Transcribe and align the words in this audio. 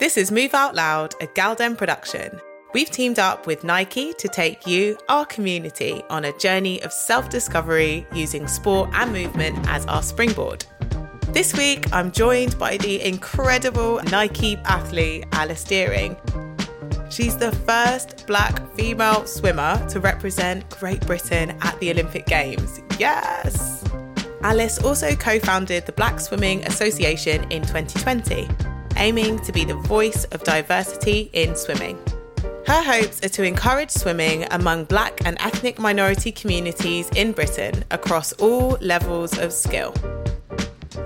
This 0.00 0.16
is 0.16 0.32
Move 0.32 0.54
Out 0.54 0.74
Loud, 0.74 1.14
a 1.20 1.26
gal-dem 1.26 1.76
production. 1.76 2.40
We've 2.72 2.90
teamed 2.90 3.18
up 3.18 3.46
with 3.46 3.64
Nike 3.64 4.14
to 4.14 4.28
take 4.28 4.66
you, 4.66 4.96
our 5.10 5.26
community, 5.26 6.02
on 6.08 6.24
a 6.24 6.38
journey 6.38 6.82
of 6.82 6.90
self 6.90 7.28
discovery 7.28 8.06
using 8.14 8.48
sport 8.48 8.88
and 8.94 9.12
movement 9.12 9.58
as 9.68 9.84
our 9.84 10.02
springboard. 10.02 10.64
This 11.34 11.54
week, 11.54 11.92
I'm 11.92 12.12
joined 12.12 12.58
by 12.58 12.78
the 12.78 13.06
incredible 13.06 14.00
Nike 14.10 14.56
athlete 14.64 15.26
Alice 15.32 15.64
Dearing. 15.64 16.16
She's 17.10 17.36
the 17.36 17.52
first 17.52 18.26
black 18.26 18.74
female 18.74 19.26
swimmer 19.26 19.86
to 19.90 20.00
represent 20.00 20.66
Great 20.70 21.06
Britain 21.06 21.50
at 21.60 21.78
the 21.78 21.90
Olympic 21.90 22.24
Games. 22.24 22.80
Yes! 22.98 23.84
Alice 24.40 24.78
also 24.78 25.14
co 25.14 25.38
founded 25.40 25.84
the 25.84 25.92
Black 25.92 26.20
Swimming 26.20 26.64
Association 26.64 27.42
in 27.52 27.60
2020, 27.60 28.48
aiming 28.96 29.38
to 29.40 29.52
be 29.52 29.64
the 29.64 29.74
voice 29.74 30.24
of 30.26 30.42
diversity 30.44 31.30
in 31.32 31.56
swimming. 31.56 31.98
Her 32.66 32.82
hopes 32.82 33.24
are 33.24 33.28
to 33.30 33.42
encourage 33.42 33.90
swimming 33.90 34.46
among 34.50 34.84
black 34.84 35.20
and 35.24 35.36
ethnic 35.40 35.78
minority 35.78 36.30
communities 36.30 37.08
in 37.16 37.32
Britain 37.32 37.84
across 37.90 38.32
all 38.34 38.78
levels 38.80 39.36
of 39.38 39.52
skill. 39.52 39.94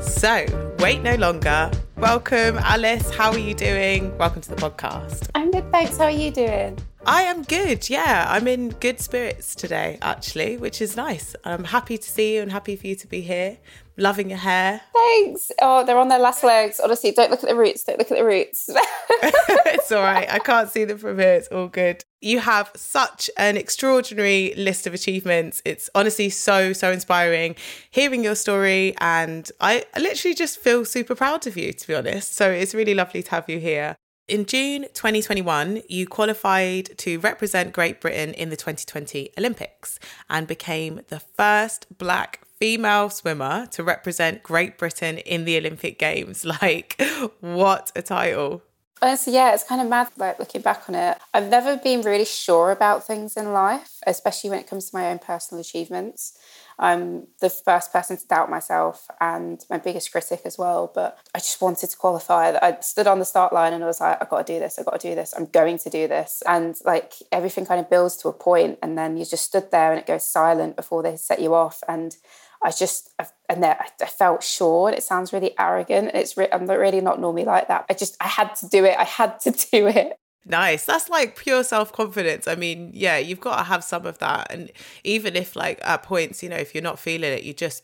So, 0.01 0.75
wait 0.79 1.03
no 1.03 1.15
longer. 1.17 1.71
Welcome, 1.97 2.57
Alice. 2.59 3.11
How 3.11 3.33
are 3.33 3.39
you 3.39 3.55
doing? 3.55 4.17
Welcome 4.17 4.41
to 4.43 4.49
the 4.49 4.57
podcast. 4.57 5.29
I'm 5.35 5.51
good, 5.51 5.71
thanks. 5.71 5.99
How 5.99 6.05
are 6.05 6.11
you 6.11 6.31
doing? 6.31 6.79
I 7.07 7.23
am 7.23 7.43
good. 7.43 7.91
Yeah, 7.91 8.27
I'm 8.29 8.49
in 8.49 8.71
good 8.71 8.99
spirits 8.99 9.55
today, 9.55 9.99
actually, 10.01 10.57
which 10.57 10.81
is 10.81 10.97
nice. 10.97 11.37
I'm 11.45 11.65
happy 11.65 11.99
to 11.99 12.09
see 12.09 12.37
you 12.37 12.43
and 12.43 12.51
happy 12.51 12.77
for 12.77 12.87
you 12.87 12.97
to 12.97 13.07
be 13.07 13.21
here. 13.21 13.59
Loving 13.99 14.31
your 14.31 14.39
hair. 14.39 14.81
Thanks. 14.93 15.53
Oh, 15.61 15.85
they're 15.85 15.99
on 15.99 16.09
their 16.09 16.19
last 16.19 16.43
legs. 16.43 16.81
Honestly, 16.81 17.13
don't 17.13 17.31
look 17.31 17.43
at 17.43 17.49
the 17.49 17.55
roots. 17.55 17.85
Don't 17.85 17.99
look 17.99 18.11
at 18.11 18.17
the 18.17 18.25
roots. 18.25 18.69
it's 19.11 19.93
all 19.93 20.03
right. 20.03 20.27
I 20.33 20.39
can't 20.39 20.71
see 20.71 20.85
them 20.85 20.99
from 20.99 21.19
here. 21.19 21.35
It's 21.35 21.49
all 21.49 21.69
good. 21.69 22.05
You 22.25 22.39
have 22.41 22.71
such 22.75 23.29
an 23.37 23.59
extraordinary 23.59 24.55
list 24.57 24.87
of 24.87 24.95
achievements. 24.95 25.61
It's 25.67 25.91
honestly 25.95 26.31
so, 26.31 26.73
so 26.73 26.91
inspiring 26.91 27.55
hearing 27.91 28.25
your 28.25 28.35
story. 28.35 28.95
And 28.99 29.53
I 29.61 29.85
literally 29.99 30.35
just 30.35 30.59
feel 30.59 30.87
super 30.87 31.15
proud 31.15 31.47
of 31.47 31.55
you, 31.59 31.75
to 31.75 31.87
be 31.87 31.95
honest. 31.95 32.35
So 32.35 32.51
it's 32.51 32.75
really 32.75 32.95
lovely 32.95 33.23
to 33.23 33.31
have 33.31 33.51
you 33.51 33.59
here. 33.59 33.97
In 34.27 34.47
June 34.47 34.87
2021, 34.95 35.83
you 35.87 36.07
qualified 36.07 36.97
to 36.97 37.21
represent 37.21 37.75
Great 37.75 38.01
Britain 38.01 38.33
in 38.33 38.49
the 38.49 38.57
2020 38.57 39.29
Olympics 39.37 39.99
and 40.31 40.47
became 40.47 41.03
the 41.09 41.21
first 41.21 41.99
black 41.99 42.41
female 42.59 43.11
swimmer 43.11 43.67
to 43.73 43.85
represent 43.85 44.43
Great 44.43 44.79
Britain 44.79 45.19
in 45.19 45.45
the 45.45 45.59
Olympic 45.59 45.99
Games. 45.99 46.47
Like, 46.63 46.99
what 47.41 47.93
a 47.95 48.01
title! 48.01 48.63
Honestly, 49.05 49.35
yeah, 49.35 49.53
it's 49.53 49.65
kind 49.65 49.83
of 49.83 49.87
mad, 49.87 50.09
like 50.17 50.39
looking 50.39 50.63
back 50.63 50.89
on 50.89 50.95
it. 50.95 51.19
I've 51.35 51.51
never 51.51 51.77
been 51.77 52.01
really 52.01 52.25
sure 52.25 52.71
about 52.71 53.07
things 53.07 53.37
in 53.37 53.53
life, 53.53 53.99
especially 54.07 54.49
when 54.49 54.61
it 54.61 54.67
comes 54.67 54.89
to 54.89 54.97
my 54.97 55.11
own 55.11 55.19
personal 55.19 55.61
achievements. 55.61 56.39
I'm 56.79 57.27
the 57.43 57.51
first 57.51 57.93
person 57.93 58.17
to 58.17 58.27
doubt 58.27 58.49
myself 58.49 59.07
and 59.21 59.63
my 59.69 59.77
biggest 59.77 60.11
critic 60.11 60.41
as 60.47 60.57
well. 60.57 60.91
But 60.95 61.19
I 61.35 61.39
just 61.39 61.61
wanted 61.61 61.91
to 61.91 61.97
qualify. 61.99 62.57
I 62.63 62.81
stood 62.81 63.07
on 63.07 63.19
the 63.19 63.27
start 63.27 63.53
line 63.53 63.75
and 63.75 63.85
I 63.85 63.87
was 63.87 64.01
like, 64.01 64.17
I've 64.23 64.31
got 64.31 64.47
to 64.47 64.53
do 64.55 64.59
this. 64.59 64.79
I've 64.79 64.87
got 64.87 64.99
to 64.99 65.09
do 65.11 65.15
this. 65.15 65.35
I'm 65.37 65.47
going 65.49 65.77
to 65.81 65.91
do 65.91 66.09
this. 66.09 66.43
And 66.47 66.75
like 66.87 67.13
everything 67.31 67.67
kind 67.67 67.81
of 67.81 67.91
builds 67.91 68.17
to 68.19 68.29
a 68.29 68.33
point, 68.33 68.79
and 68.83 68.97
then 68.97 69.19
you 69.19 69.27
just 69.27 69.45
stood 69.45 69.71
there 69.71 69.91
and 69.91 70.01
it 70.01 70.07
goes 70.07 70.25
silent 70.25 70.77
before 70.77 71.03
they 71.03 71.17
set 71.17 71.43
you 71.43 71.55
off. 71.55 71.85
And 71.87 72.17
I 72.65 72.71
just, 72.71 73.13
and 73.51 73.63
then 73.63 73.77
I 73.79 74.07
felt 74.07 74.43
sure. 74.43 74.89
And 74.89 74.97
it 74.97 75.03
sounds 75.03 75.35
really 75.35 75.55
arrogant. 75.59 76.13
It's 76.15 76.35
re- 76.37 76.49
I'm 76.51 76.67
really 76.67 77.03
not 77.03 77.21
normally 77.21 77.45
like 77.45 77.69
that. 77.69 77.85
I 77.91 77.95
just, 77.95 78.17
I 78.21 78.27
had 78.27 78.55
to 78.57 78.69
do 78.69 78.87
it. 78.87 78.97
I 78.99 79.05
had 79.05 79.39
to 79.41 79.51
do 79.73 79.87
it. 79.87 80.19
Nice. 80.47 80.87
That's 80.87 81.11
like 81.11 81.37
pure 81.37 81.63
self 81.63 81.93
confidence. 81.93 82.49
I 82.49 82.55
mean, 82.55 82.91
yeah, 82.95 83.19
you've 83.19 83.41
got 83.41 83.59
to 83.59 83.65
have 83.65 83.85
some 83.85 84.07
of 84.07 84.19
that. 84.19 84.51
And 84.51 84.73
even 85.05 85.37
if, 85.37 85.55
like, 85.55 85.79
at 85.83 86.03
points, 86.03 86.43
you 86.43 86.49
know, 86.49 86.57
if 86.57 86.75
you're 86.75 86.83
not 86.83 86.99
feeling 86.99 87.33
it, 87.33 87.43
you 87.43 87.53
just 87.53 87.83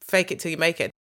fake 0.00 0.30
it 0.30 0.38
till 0.38 0.52
you 0.52 0.56
make 0.56 0.80
it. 0.80 0.92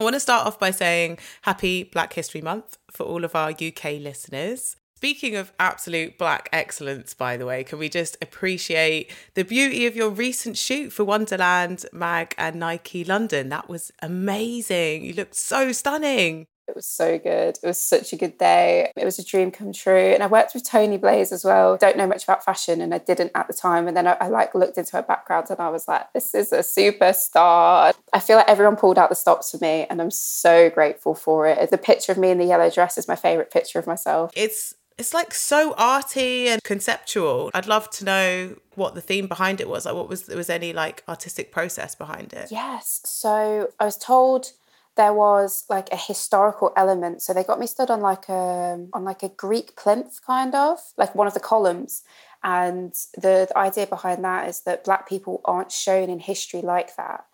I 0.00 0.04
want 0.04 0.14
to 0.14 0.20
start 0.20 0.46
off 0.46 0.58
by 0.58 0.70
saying 0.70 1.18
happy 1.42 1.84
Black 1.84 2.12
History 2.12 2.42
Month 2.42 2.76
for 2.90 3.04
all 3.04 3.24
of 3.24 3.34
our 3.34 3.50
UK 3.50 4.00
listeners. 4.00 4.76
Speaking 5.04 5.36
of 5.36 5.52
absolute 5.60 6.16
black 6.16 6.48
excellence, 6.50 7.12
by 7.12 7.36
the 7.36 7.44
way, 7.44 7.62
can 7.62 7.78
we 7.78 7.90
just 7.90 8.16
appreciate 8.22 9.12
the 9.34 9.44
beauty 9.44 9.84
of 9.84 9.94
your 9.94 10.08
recent 10.08 10.56
shoot 10.56 10.94
for 10.94 11.04
Wonderland, 11.04 11.84
Mag, 11.92 12.34
and 12.38 12.56
Nike 12.56 13.04
London? 13.04 13.50
That 13.50 13.68
was 13.68 13.92
amazing. 14.00 15.04
You 15.04 15.12
looked 15.12 15.34
so 15.34 15.72
stunning. 15.72 16.46
It 16.66 16.74
was 16.74 16.86
so 16.86 17.18
good. 17.18 17.58
It 17.62 17.66
was 17.66 17.78
such 17.78 18.14
a 18.14 18.16
good 18.16 18.38
day. 18.38 18.90
It 18.96 19.04
was 19.04 19.18
a 19.18 19.24
dream 19.24 19.50
come 19.50 19.74
true. 19.74 19.94
And 19.94 20.22
I 20.22 20.26
worked 20.26 20.54
with 20.54 20.64
Tony 20.64 20.96
Blaze 20.96 21.32
as 21.32 21.44
well. 21.44 21.76
Don't 21.76 21.98
know 21.98 22.06
much 22.06 22.24
about 22.24 22.42
fashion 22.42 22.80
and 22.80 22.94
I 22.94 22.98
didn't 22.98 23.32
at 23.34 23.46
the 23.46 23.52
time. 23.52 23.86
And 23.86 23.94
then 23.94 24.06
I, 24.06 24.12
I, 24.12 24.28
like 24.28 24.54
looked 24.54 24.78
into 24.78 24.96
her 24.96 25.02
background 25.02 25.48
and 25.50 25.60
I 25.60 25.68
was 25.68 25.86
like, 25.86 26.10
this 26.14 26.34
is 26.34 26.50
a 26.50 26.60
superstar. 26.60 27.92
I 28.14 28.20
feel 28.20 28.38
like 28.38 28.48
everyone 28.48 28.76
pulled 28.76 28.98
out 28.98 29.10
the 29.10 29.16
stops 29.16 29.50
for 29.50 29.58
me 29.58 29.86
and 29.90 30.00
I'm 30.00 30.10
so 30.10 30.70
grateful 30.70 31.14
for 31.14 31.46
it. 31.46 31.70
The 31.70 31.76
picture 31.76 32.12
of 32.12 32.16
me 32.16 32.30
in 32.30 32.38
the 32.38 32.46
yellow 32.46 32.70
dress 32.70 32.96
is 32.96 33.06
my 33.06 33.16
favorite 33.16 33.50
picture 33.50 33.78
of 33.78 33.86
myself. 33.86 34.30
It's 34.34 34.74
it's 34.96 35.12
like 35.12 35.34
so 35.34 35.74
arty 35.76 36.48
and 36.48 36.62
conceptual. 36.62 37.50
I'd 37.54 37.66
love 37.66 37.90
to 37.90 38.04
know 38.04 38.56
what 38.74 38.94
the 38.94 39.00
theme 39.00 39.26
behind 39.26 39.60
it 39.60 39.68
was. 39.68 39.86
Like, 39.86 39.94
what 39.94 40.08
was 40.08 40.24
there 40.24 40.36
was 40.36 40.50
any 40.50 40.72
like 40.72 41.02
artistic 41.08 41.50
process 41.50 41.94
behind 41.94 42.32
it? 42.32 42.50
Yes. 42.50 43.00
So 43.04 43.70
I 43.80 43.84
was 43.84 43.96
told 43.96 44.52
there 44.96 45.12
was 45.12 45.64
like 45.68 45.88
a 45.90 45.96
historical 45.96 46.72
element. 46.76 47.22
So 47.22 47.32
they 47.32 47.42
got 47.42 47.58
me 47.58 47.66
stood 47.66 47.90
on 47.90 48.00
like 48.00 48.28
a 48.28 48.86
on 48.92 49.04
like 49.04 49.22
a 49.22 49.28
Greek 49.28 49.76
plinth, 49.76 50.20
kind 50.24 50.54
of 50.54 50.78
like 50.96 51.14
one 51.14 51.26
of 51.26 51.34
the 51.34 51.40
columns. 51.40 52.02
And 52.44 52.92
the, 53.14 53.46
the 53.48 53.58
idea 53.58 53.86
behind 53.86 54.22
that 54.24 54.48
is 54.48 54.60
that 54.60 54.84
black 54.84 55.08
people 55.08 55.40
aren't 55.44 55.72
shown 55.72 56.10
in 56.10 56.18
history 56.18 56.60
like 56.60 56.94
that 56.96 57.24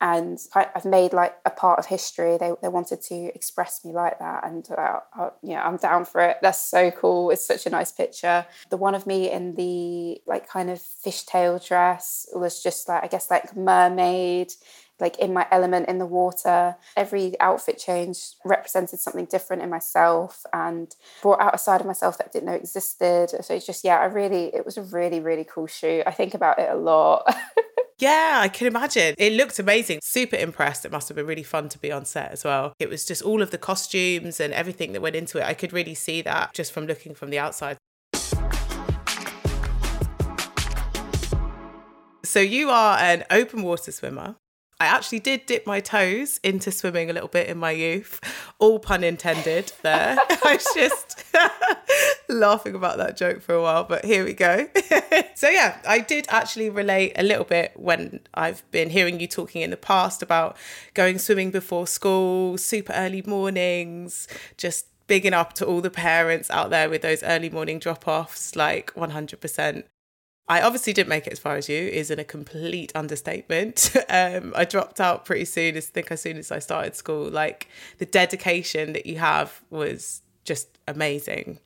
and 0.00 0.38
I, 0.54 0.68
have 0.74 0.84
made 0.84 1.12
like 1.12 1.36
a 1.44 1.50
part 1.50 1.78
of 1.78 1.86
history. 1.86 2.36
They, 2.38 2.52
they 2.62 2.68
wanted 2.68 3.02
to 3.02 3.14
express 3.34 3.84
me 3.84 3.92
like 3.92 4.18
that, 4.18 4.46
and 4.46 4.66
uh, 4.70 5.00
I, 5.14 5.30
yeah, 5.42 5.66
I'm 5.66 5.76
down 5.76 6.04
for 6.04 6.20
it. 6.20 6.38
That's 6.40 6.60
so 6.60 6.90
cool. 6.90 7.30
It's 7.30 7.46
such 7.46 7.66
a 7.66 7.70
nice 7.70 7.90
picture. 7.90 8.46
The 8.70 8.76
one 8.76 8.94
of 8.94 9.06
me 9.06 9.30
in 9.30 9.54
the 9.56 10.20
like 10.26 10.48
kind 10.48 10.70
of 10.70 10.78
fishtail 10.78 11.66
dress 11.66 12.28
was 12.34 12.62
just 12.62 12.88
like 12.88 13.02
I 13.02 13.08
guess 13.08 13.30
like 13.30 13.56
mermaid, 13.56 14.52
like 15.00 15.18
in 15.18 15.32
my 15.32 15.46
element 15.50 15.88
in 15.88 15.98
the 15.98 16.06
water. 16.06 16.76
Every 16.96 17.38
outfit 17.40 17.78
change 17.78 18.34
represented 18.44 19.00
something 19.00 19.26
different 19.26 19.62
in 19.62 19.70
myself 19.70 20.44
and 20.52 20.94
brought 21.22 21.40
out 21.40 21.54
a 21.54 21.58
side 21.58 21.80
of 21.80 21.86
myself 21.86 22.18
that 22.18 22.28
I 22.28 22.30
didn't 22.32 22.46
know 22.46 22.54
existed. 22.54 23.30
So 23.42 23.54
it's 23.54 23.66
just 23.66 23.84
yeah, 23.84 23.98
I 23.98 24.04
really 24.04 24.54
it 24.54 24.64
was 24.64 24.76
a 24.76 24.82
really 24.82 25.20
really 25.20 25.44
cool 25.44 25.66
shoot. 25.66 26.04
I 26.06 26.12
think 26.12 26.34
about 26.34 26.58
it 26.58 26.70
a 26.70 26.76
lot. 26.76 27.34
Yeah, 28.00 28.38
I 28.40 28.46
can 28.46 28.68
imagine. 28.68 29.16
It 29.18 29.32
looked 29.32 29.58
amazing. 29.58 29.98
Super 30.04 30.36
impressed. 30.36 30.84
It 30.84 30.92
must 30.92 31.08
have 31.08 31.16
been 31.16 31.26
really 31.26 31.42
fun 31.42 31.68
to 31.70 31.78
be 31.80 31.90
on 31.90 32.04
set 32.04 32.30
as 32.30 32.44
well. 32.44 32.72
It 32.78 32.88
was 32.88 33.04
just 33.04 33.22
all 33.22 33.42
of 33.42 33.50
the 33.50 33.58
costumes 33.58 34.38
and 34.38 34.54
everything 34.54 34.92
that 34.92 35.00
went 35.00 35.16
into 35.16 35.38
it. 35.38 35.44
I 35.44 35.54
could 35.54 35.72
really 35.72 35.94
see 35.94 36.22
that 36.22 36.54
just 36.54 36.70
from 36.70 36.86
looking 36.86 37.12
from 37.16 37.30
the 37.30 37.40
outside. 37.40 37.76
So, 42.24 42.40
you 42.40 42.70
are 42.70 42.98
an 42.98 43.24
open 43.30 43.62
water 43.62 43.90
swimmer. 43.90 44.36
I 44.80 44.86
actually 44.86 45.18
did 45.18 45.46
dip 45.46 45.66
my 45.66 45.80
toes 45.80 46.38
into 46.44 46.70
swimming 46.70 47.10
a 47.10 47.12
little 47.12 47.28
bit 47.28 47.48
in 47.48 47.58
my 47.58 47.72
youth. 47.72 48.20
All 48.60 48.78
pun 48.78 49.02
intended 49.02 49.72
there. 49.82 50.16
I 50.30 50.54
was 50.54 50.66
just 50.72 51.24
laughing 52.28 52.76
about 52.76 52.98
that 52.98 53.16
joke 53.16 53.42
for 53.42 53.56
a 53.56 53.62
while, 53.62 53.82
but 53.82 54.04
here 54.04 54.24
we 54.24 54.34
go. 54.34 54.68
so, 55.34 55.48
yeah, 55.48 55.80
I 55.86 55.98
did 55.98 56.26
actually 56.28 56.70
relate 56.70 57.14
a 57.16 57.24
little 57.24 57.44
bit 57.44 57.72
when 57.74 58.20
I've 58.34 58.68
been 58.70 58.90
hearing 58.90 59.18
you 59.18 59.26
talking 59.26 59.62
in 59.62 59.70
the 59.70 59.76
past 59.76 60.22
about 60.22 60.56
going 60.94 61.18
swimming 61.18 61.50
before 61.50 61.88
school, 61.88 62.56
super 62.56 62.92
early 62.92 63.22
mornings, 63.26 64.28
just 64.56 64.86
bigging 65.08 65.34
up 65.34 65.54
to 65.54 65.66
all 65.66 65.80
the 65.80 65.90
parents 65.90 66.50
out 66.50 66.70
there 66.70 66.88
with 66.88 67.02
those 67.02 67.24
early 67.24 67.50
morning 67.50 67.80
drop 67.80 68.06
offs, 68.06 68.54
like 68.54 68.94
100%. 68.94 69.82
I 70.48 70.62
obviously 70.62 70.92
didn't 70.92 71.10
make 71.10 71.26
it 71.26 71.32
as 71.32 71.38
far 71.38 71.56
as 71.56 71.68
you, 71.68 71.76
is 71.76 72.10
in 72.10 72.18
a 72.18 72.24
complete 72.24 72.92
understatement. 72.94 73.94
Um, 74.10 74.54
I 74.56 74.64
dropped 74.64 75.00
out 75.00 75.26
pretty 75.26 75.44
soon, 75.44 75.76
as 75.76 75.86
think 75.86 76.10
as 76.10 76.22
soon 76.22 76.38
as 76.38 76.50
I 76.50 76.60
started 76.60 76.96
school. 76.96 77.28
Like 77.28 77.68
the 77.98 78.06
dedication 78.06 78.94
that 78.94 79.04
you 79.04 79.16
have 79.18 79.60
was 79.68 80.22
just 80.44 80.78
amazing. 80.88 81.58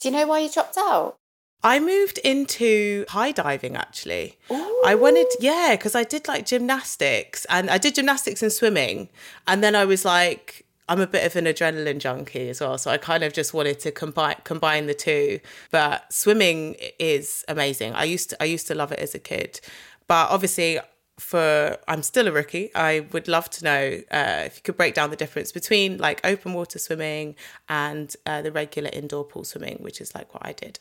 Do 0.00 0.08
you 0.08 0.14
know 0.16 0.26
why 0.26 0.38
you 0.38 0.48
dropped 0.48 0.78
out? 0.78 1.16
I 1.62 1.78
moved 1.78 2.18
into 2.18 3.04
high 3.08 3.32
diving 3.32 3.76
actually. 3.76 4.38
Ooh. 4.50 4.82
I 4.86 4.94
wanted, 4.94 5.26
yeah, 5.40 5.74
because 5.76 5.94
I 5.94 6.04
did 6.04 6.26
like 6.26 6.46
gymnastics 6.46 7.44
and 7.50 7.68
I 7.68 7.76
did 7.76 7.96
gymnastics 7.96 8.42
and 8.42 8.50
swimming. 8.52 9.10
And 9.46 9.62
then 9.62 9.74
I 9.74 9.84
was 9.84 10.04
like, 10.06 10.64
I'm 10.90 11.00
a 11.00 11.06
bit 11.06 11.24
of 11.24 11.36
an 11.36 11.44
adrenaline 11.44 12.00
junkie 12.00 12.50
as 12.50 12.60
well, 12.60 12.76
so 12.76 12.90
I 12.90 12.98
kind 12.98 13.22
of 13.22 13.32
just 13.32 13.54
wanted 13.54 13.78
to 13.80 13.92
combine 13.92 14.34
combine 14.42 14.86
the 14.86 14.94
two. 14.94 15.38
But 15.70 16.12
swimming 16.12 16.74
is 16.98 17.44
amazing. 17.46 17.94
I 17.94 18.04
used 18.04 18.30
to 18.30 18.42
I 18.42 18.46
used 18.46 18.66
to 18.66 18.74
love 18.74 18.90
it 18.90 18.98
as 18.98 19.14
a 19.14 19.20
kid, 19.20 19.60
but 20.08 20.28
obviously 20.30 20.80
for 21.16 21.78
I'm 21.86 22.02
still 22.02 22.26
a 22.26 22.32
rookie. 22.32 22.74
I 22.74 23.06
would 23.12 23.28
love 23.28 23.48
to 23.50 23.64
know 23.64 24.00
uh, 24.10 24.42
if 24.46 24.56
you 24.56 24.62
could 24.62 24.76
break 24.76 24.94
down 24.94 25.10
the 25.10 25.16
difference 25.16 25.52
between 25.52 25.98
like 25.98 26.20
open 26.24 26.54
water 26.54 26.80
swimming 26.80 27.36
and 27.68 28.14
uh, 28.26 28.42
the 28.42 28.50
regular 28.50 28.90
indoor 28.92 29.22
pool 29.22 29.44
swimming, 29.44 29.76
which 29.80 30.00
is 30.00 30.12
like 30.12 30.34
what 30.34 30.44
I 30.44 30.52
did. 30.52 30.80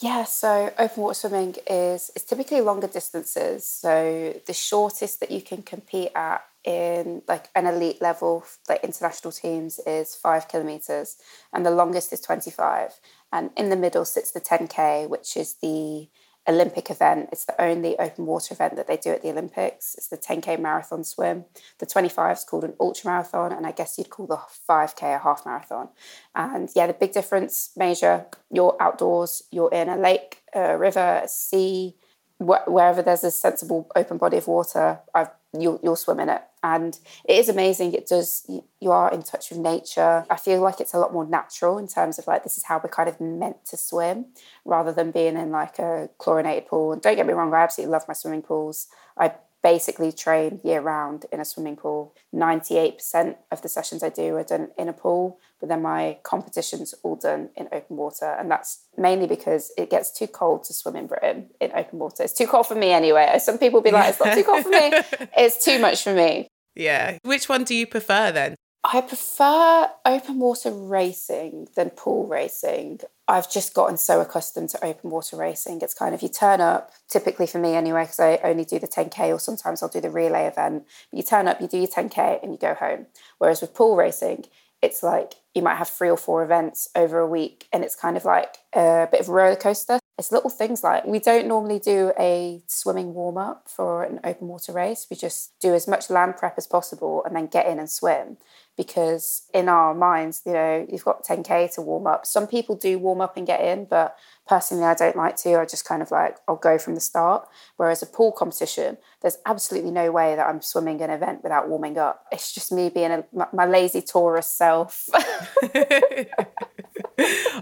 Yeah, 0.00 0.24
so 0.24 0.74
open 0.78 1.02
water 1.02 1.14
swimming 1.14 1.56
is 1.66 2.10
it's 2.14 2.24
typically 2.26 2.60
longer 2.60 2.86
distances. 2.86 3.64
So 3.64 4.38
the 4.46 4.52
shortest 4.52 5.20
that 5.20 5.30
you 5.30 5.40
can 5.40 5.62
compete 5.62 6.10
at 6.14 6.44
in 6.64 7.22
like 7.28 7.48
an 7.54 7.66
elite 7.66 8.00
level, 8.00 8.44
like 8.68 8.84
international 8.84 9.32
teams, 9.32 9.80
is 9.86 10.14
five 10.14 10.48
kilometers, 10.48 11.16
and 11.52 11.64
the 11.66 11.70
longest 11.70 12.12
is 12.12 12.20
twenty 12.20 12.50
five. 12.50 13.00
And 13.32 13.50
in 13.56 13.70
the 13.70 13.76
middle 13.76 14.04
sits 14.04 14.30
the 14.32 14.40
ten 14.40 14.68
k, 14.68 15.06
which 15.06 15.36
is 15.36 15.54
the 15.62 16.08
Olympic 16.48 16.90
event. 16.90 17.28
It's 17.30 17.44
the 17.44 17.60
only 17.60 17.96
open 17.98 18.26
water 18.26 18.54
event 18.54 18.76
that 18.76 18.88
they 18.88 18.96
do 18.96 19.10
at 19.10 19.22
the 19.22 19.30
Olympics. 19.30 19.94
It's 19.96 20.08
the 20.08 20.16
10k 20.16 20.58
marathon 20.60 21.04
swim. 21.04 21.44
The 21.78 21.86
25 21.86 22.36
is 22.38 22.44
called 22.44 22.64
an 22.64 22.74
ultra 22.80 23.10
marathon, 23.10 23.52
and 23.52 23.66
I 23.66 23.72
guess 23.72 23.96
you'd 23.96 24.10
call 24.10 24.26
the 24.26 24.40
5k 24.68 25.16
a 25.16 25.18
half 25.20 25.46
marathon. 25.46 25.88
And 26.34 26.68
yeah, 26.74 26.86
the 26.86 26.94
big 26.94 27.12
difference 27.12 27.70
major 27.76 28.26
you're 28.50 28.76
outdoors, 28.80 29.44
you're 29.50 29.70
in 29.72 29.88
a 29.88 29.96
lake, 29.96 30.42
a 30.54 30.76
river, 30.76 31.22
a 31.24 31.28
sea, 31.28 31.96
wh- 32.38 32.66
wherever 32.66 33.02
there's 33.02 33.24
a 33.24 33.30
sensible 33.30 33.90
open 33.94 34.18
body 34.18 34.38
of 34.38 34.48
water, 34.48 35.00
I've, 35.14 35.30
you'll, 35.56 35.78
you'll 35.82 35.96
swim 35.96 36.20
in 36.20 36.28
it. 36.28 36.42
And 36.62 36.98
it 37.24 37.38
is 37.38 37.48
amazing. 37.48 37.92
It 37.92 38.06
does, 38.06 38.48
you, 38.80 38.92
are 38.92 39.12
in 39.12 39.22
touch 39.22 39.50
with 39.50 39.58
nature. 39.58 40.24
I 40.30 40.36
feel 40.36 40.60
like 40.60 40.80
it's 40.80 40.94
a 40.94 40.98
lot 40.98 41.12
more 41.12 41.26
natural 41.26 41.78
in 41.78 41.88
terms 41.88 42.18
of 42.18 42.26
like, 42.26 42.44
this 42.44 42.56
is 42.56 42.64
how 42.64 42.80
we're 42.82 42.90
kind 42.90 43.08
of 43.08 43.20
meant 43.20 43.64
to 43.66 43.76
swim 43.76 44.26
rather 44.64 44.92
than 44.92 45.10
being 45.10 45.36
in 45.36 45.50
like 45.50 45.78
a 45.78 46.08
chlorinated 46.18 46.68
pool. 46.68 46.92
And 46.92 47.02
don't 47.02 47.16
get 47.16 47.26
me 47.26 47.32
wrong, 47.32 47.52
I 47.52 47.62
absolutely 47.62 47.92
love 47.92 48.06
my 48.06 48.14
swimming 48.14 48.42
pools. 48.42 48.86
I 49.16 49.32
basically 49.62 50.10
train 50.12 50.60
year 50.64 50.80
round 50.80 51.24
in 51.32 51.40
a 51.40 51.44
swimming 51.44 51.76
pool. 51.76 52.14
98% 52.34 53.36
of 53.50 53.62
the 53.62 53.68
sessions 53.68 54.02
I 54.02 54.08
do 54.08 54.36
are 54.36 54.42
done 54.42 54.70
in 54.76 54.88
a 54.88 54.92
pool, 54.92 55.38
but 55.60 55.68
then 55.68 55.82
my 55.82 56.18
competitions 56.24 56.94
all 57.02 57.16
done 57.16 57.50
in 57.56 57.68
open 57.72 57.96
water. 57.96 58.36
And 58.38 58.50
that's 58.50 58.84
mainly 58.98 59.26
because 59.26 59.72
it 59.78 59.88
gets 59.88 60.10
too 60.10 60.26
cold 60.26 60.64
to 60.64 60.72
swim 60.72 60.96
in 60.96 61.06
Britain 61.06 61.50
in 61.60 61.70
open 61.74 62.00
water. 62.00 62.24
It's 62.24 62.32
too 62.32 62.46
cold 62.46 62.66
for 62.66 62.74
me 62.74 62.90
anyway. 62.90 63.38
Some 63.38 63.58
people 63.58 63.80
be 63.80 63.92
like, 63.92 64.10
it's 64.10 64.20
not 64.20 64.34
too 64.34 64.44
cold 64.44 64.64
for 64.64 64.70
me. 64.70 64.92
It's 65.36 65.64
too 65.64 65.78
much 65.78 66.02
for 66.02 66.14
me. 66.14 66.48
Yeah. 66.74 67.18
Which 67.22 67.48
one 67.48 67.64
do 67.64 67.74
you 67.74 67.86
prefer 67.86 68.32
then? 68.32 68.56
I 68.84 69.00
prefer 69.00 69.90
open 70.04 70.40
water 70.40 70.72
racing 70.72 71.68
than 71.76 71.90
pool 71.90 72.26
racing. 72.26 73.00
I've 73.28 73.50
just 73.50 73.74
gotten 73.74 73.96
so 73.96 74.20
accustomed 74.20 74.70
to 74.70 74.84
open 74.84 75.10
water 75.10 75.36
racing. 75.36 75.80
It's 75.82 75.94
kind 75.94 76.14
of 76.14 76.22
you 76.22 76.28
turn 76.28 76.60
up, 76.60 76.90
typically 77.08 77.46
for 77.46 77.60
me 77.60 77.74
anyway, 77.74 78.02
because 78.02 78.18
I 78.18 78.40
only 78.42 78.64
do 78.64 78.80
the 78.80 78.88
10K 78.88 79.32
or 79.32 79.38
sometimes 79.38 79.82
I'll 79.82 79.88
do 79.88 80.00
the 80.00 80.10
relay 80.10 80.46
event. 80.46 80.84
But 81.10 81.16
you 81.16 81.22
turn 81.22 81.46
up, 81.46 81.60
you 81.60 81.68
do 81.68 81.78
your 81.78 81.86
10K 81.86 82.42
and 82.42 82.50
you 82.50 82.58
go 82.58 82.74
home. 82.74 83.06
Whereas 83.38 83.60
with 83.60 83.72
pool 83.72 83.94
racing, 83.94 84.46
it's 84.82 85.04
like 85.04 85.34
you 85.54 85.62
might 85.62 85.76
have 85.76 85.88
three 85.88 86.10
or 86.10 86.16
four 86.16 86.42
events 86.42 86.88
over 86.96 87.20
a 87.20 87.26
week 87.26 87.68
and 87.72 87.84
it's 87.84 87.94
kind 87.94 88.16
of 88.16 88.24
like 88.24 88.56
a 88.74 89.06
bit 89.10 89.20
of 89.20 89.28
a 89.28 89.32
roller 89.32 89.54
coaster. 89.54 90.00
It's 90.18 90.30
little 90.30 90.50
things 90.50 90.84
like 90.84 91.06
we 91.06 91.18
don't 91.18 91.48
normally 91.48 91.78
do 91.78 92.12
a 92.18 92.62
swimming 92.66 93.14
warm 93.14 93.38
up 93.38 93.68
for 93.68 94.04
an 94.04 94.20
open 94.24 94.48
water 94.48 94.72
race. 94.72 95.06
We 95.10 95.16
just 95.16 95.58
do 95.58 95.74
as 95.74 95.88
much 95.88 96.10
land 96.10 96.36
prep 96.36 96.54
as 96.58 96.66
possible 96.66 97.24
and 97.24 97.34
then 97.34 97.46
get 97.46 97.66
in 97.66 97.78
and 97.78 97.90
swim 97.90 98.36
because 98.76 99.46
in 99.52 99.68
our 99.68 99.94
minds, 99.94 100.42
you 100.46 100.52
know, 100.52 100.86
you've 100.90 101.04
got 101.04 101.24
10k 101.24 101.74
to 101.74 101.82
warm 101.82 102.06
up. 102.06 102.24
Some 102.24 102.46
people 102.46 102.74
do 102.74 102.98
warm 102.98 103.20
up 103.20 103.36
and 103.36 103.46
get 103.46 103.60
in, 103.60 103.84
but 103.84 104.16
personally, 104.46 104.84
I 104.84 104.94
don't 104.94 105.16
like 105.16 105.36
to. 105.38 105.58
I 105.58 105.66
just 105.66 105.84
kind 105.84 106.00
of 106.00 106.10
like 106.10 106.38
I'll 106.48 106.56
go 106.56 106.78
from 106.78 106.94
the 106.94 107.00
start. 107.00 107.46
Whereas 107.76 108.02
a 108.02 108.06
pool 108.06 108.32
competition, 108.32 108.96
there's 109.20 109.36
absolutely 109.44 109.90
no 109.90 110.10
way 110.10 110.34
that 110.36 110.46
I'm 110.46 110.62
swimming 110.62 111.02
an 111.02 111.10
event 111.10 111.42
without 111.42 111.68
warming 111.68 111.98
up. 111.98 112.24
It's 112.32 112.52
just 112.52 112.72
me 112.72 112.88
being 112.88 113.10
a, 113.10 113.24
my 113.52 113.66
lazy 113.66 114.00
tourist 114.00 114.56
self. 114.56 115.08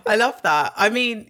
I 0.07 0.17
love 0.17 0.41
that. 0.43 0.73
I 0.77 0.91
mean, 0.91 1.29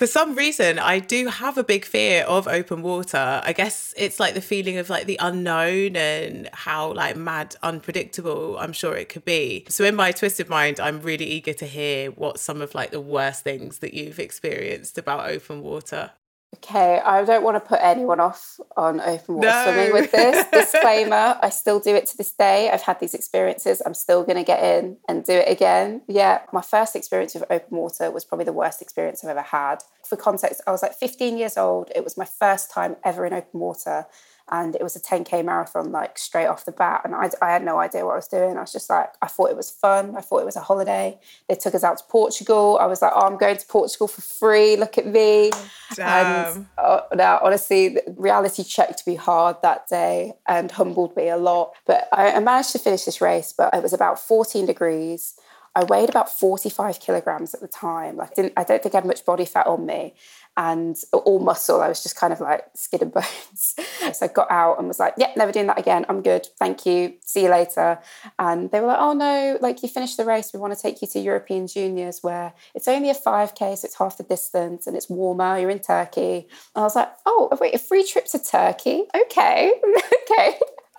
for 0.00 0.06
some 0.06 0.34
reason 0.34 0.78
i 0.78 0.98
do 0.98 1.26
have 1.26 1.58
a 1.58 1.62
big 1.62 1.84
fear 1.84 2.22
of 2.22 2.48
open 2.48 2.80
water. 2.80 3.42
I 3.44 3.52
guess 3.52 3.92
it's 3.98 4.18
like 4.18 4.32
the 4.32 4.40
feeling 4.40 4.78
of 4.78 4.88
like 4.88 5.04
the 5.04 5.18
unknown 5.20 5.94
and 5.94 6.48
how 6.54 6.94
like 6.94 7.18
mad 7.18 7.54
unpredictable 7.62 8.56
i'm 8.58 8.72
sure 8.72 8.96
it 8.96 9.10
could 9.10 9.26
be. 9.26 9.66
So 9.68 9.84
in 9.84 9.94
my 9.94 10.12
twisted 10.12 10.48
mind 10.48 10.80
i'm 10.80 11.02
really 11.02 11.26
eager 11.26 11.52
to 11.52 11.66
hear 11.66 12.12
what 12.12 12.40
some 12.40 12.62
of 12.62 12.74
like 12.74 12.92
the 12.92 13.00
worst 13.00 13.44
things 13.44 13.80
that 13.80 13.92
you've 13.92 14.18
experienced 14.18 14.96
about 14.96 15.28
open 15.28 15.60
water 15.60 16.12
Okay, 16.56 17.00
I 17.04 17.24
don't 17.24 17.44
want 17.44 17.56
to 17.56 17.60
put 17.60 17.78
anyone 17.80 18.18
off 18.18 18.58
on 18.76 19.00
open 19.00 19.36
water 19.36 19.48
no. 19.48 19.64
swimming 19.64 19.92
with 19.92 20.10
this. 20.10 20.46
Disclaimer, 20.52 21.38
I 21.40 21.48
still 21.48 21.78
do 21.78 21.94
it 21.94 22.06
to 22.08 22.16
this 22.16 22.32
day. 22.32 22.68
I've 22.70 22.82
had 22.82 22.98
these 22.98 23.14
experiences. 23.14 23.80
I'm 23.86 23.94
still 23.94 24.24
going 24.24 24.36
to 24.36 24.42
get 24.44 24.62
in 24.62 24.96
and 25.08 25.24
do 25.24 25.32
it 25.32 25.48
again. 25.48 26.02
Yeah, 26.08 26.40
my 26.52 26.60
first 26.60 26.96
experience 26.96 27.34
with 27.34 27.44
open 27.50 27.76
water 27.76 28.10
was 28.10 28.24
probably 28.24 28.46
the 28.46 28.52
worst 28.52 28.82
experience 28.82 29.22
I've 29.22 29.30
ever 29.30 29.42
had. 29.42 29.76
For 30.04 30.16
context, 30.16 30.60
I 30.66 30.72
was 30.72 30.82
like 30.82 30.94
15 30.94 31.38
years 31.38 31.56
old. 31.56 31.92
It 31.94 32.02
was 32.02 32.16
my 32.16 32.24
first 32.24 32.70
time 32.70 32.96
ever 33.04 33.24
in 33.24 33.32
open 33.32 33.60
water 33.60 34.06
and 34.50 34.74
it 34.74 34.82
was 34.82 34.96
a 34.96 35.00
10k 35.00 35.44
marathon 35.44 35.92
like 35.92 36.18
straight 36.18 36.46
off 36.46 36.64
the 36.64 36.72
bat 36.72 37.02
and 37.04 37.14
I, 37.14 37.30
I 37.40 37.50
had 37.50 37.64
no 37.64 37.78
idea 37.78 38.04
what 38.04 38.12
i 38.12 38.16
was 38.16 38.28
doing. 38.28 38.56
I 38.56 38.60
was 38.60 38.72
just 38.72 38.90
like 38.90 39.10
i 39.22 39.26
thought 39.26 39.50
it 39.50 39.56
was 39.56 39.70
fun. 39.70 40.16
I 40.16 40.20
thought 40.20 40.38
it 40.38 40.46
was 40.46 40.56
a 40.56 40.60
holiday. 40.60 41.18
They 41.48 41.54
took 41.54 41.74
us 41.74 41.84
out 41.84 41.98
to 41.98 42.04
portugal. 42.04 42.78
I 42.80 42.86
was 42.86 43.02
like 43.02 43.12
oh 43.14 43.26
i'm 43.26 43.36
going 43.36 43.56
to 43.56 43.66
portugal 43.66 44.08
for 44.08 44.22
free. 44.22 44.76
Look 44.76 44.98
at 44.98 45.06
me. 45.06 45.50
Damn. 45.94 46.56
and 46.56 46.66
uh, 46.78 47.00
now 47.14 47.40
honestly 47.42 47.98
reality 48.16 48.62
checked 48.62 49.06
me 49.06 49.16
hard 49.16 49.56
that 49.62 49.88
day 49.88 50.34
and 50.46 50.70
humbled 50.70 51.16
me 51.16 51.28
a 51.28 51.36
lot 51.36 51.72
but 51.86 52.08
I, 52.12 52.32
I 52.32 52.40
managed 52.40 52.72
to 52.72 52.78
finish 52.78 53.04
this 53.04 53.20
race 53.20 53.52
but 53.52 53.74
it 53.74 53.82
was 53.82 53.92
about 53.92 54.20
14 54.20 54.66
degrees 54.66 55.34
I 55.74 55.84
weighed 55.84 56.08
about 56.08 56.28
45 56.28 56.98
kilograms 57.00 57.54
at 57.54 57.60
the 57.60 57.68
time. 57.68 58.16
Like, 58.16 58.34
didn't, 58.34 58.54
I 58.56 58.64
don't 58.64 58.82
think 58.82 58.94
I 58.94 58.98
had 58.98 59.04
much 59.04 59.24
body 59.24 59.44
fat 59.44 59.66
on 59.66 59.86
me 59.86 60.14
and 60.56 60.96
all 61.12 61.38
muscle. 61.38 61.80
I 61.80 61.88
was 61.88 62.02
just 62.02 62.16
kind 62.16 62.32
of 62.32 62.40
like 62.40 62.64
skin 62.74 63.00
and 63.02 63.12
bones. 63.14 63.74
so 64.12 64.26
I 64.26 64.28
got 64.28 64.50
out 64.50 64.78
and 64.78 64.88
was 64.88 64.98
like, 64.98 65.14
"Yep, 65.16 65.28
yeah, 65.28 65.34
never 65.36 65.52
doing 65.52 65.68
that 65.68 65.78
again. 65.78 66.04
I'm 66.08 66.22
good. 66.22 66.46
Thank 66.58 66.86
you. 66.86 67.14
See 67.24 67.44
you 67.44 67.50
later." 67.50 67.98
And 68.38 68.70
they 68.70 68.80
were 68.80 68.88
like, 68.88 68.98
"Oh 69.00 69.12
no, 69.12 69.58
like 69.60 69.82
you 69.82 69.88
finished 69.88 70.16
the 70.16 70.24
race. 70.24 70.52
We 70.52 70.58
want 70.60 70.74
to 70.74 70.80
take 70.80 71.00
you 71.02 71.08
to 71.08 71.20
European 71.20 71.66
Juniors, 71.66 72.22
where 72.22 72.52
it's 72.74 72.88
only 72.88 73.10
a 73.10 73.14
5k, 73.14 73.78
so 73.78 73.86
it's 73.86 73.96
half 73.96 74.16
the 74.16 74.24
distance 74.24 74.86
and 74.86 74.96
it's 74.96 75.08
warmer. 75.08 75.58
You're 75.58 75.70
in 75.70 75.80
Turkey." 75.80 76.48
And 76.74 76.82
I 76.82 76.82
was 76.82 76.96
like, 76.96 77.10
"Oh, 77.26 77.48
wait, 77.60 77.74
a 77.74 77.78
free 77.78 78.04
trip 78.04 78.26
to 78.26 78.38
Turkey? 78.38 79.04
Okay, 79.14 79.72
okay." 80.30 80.58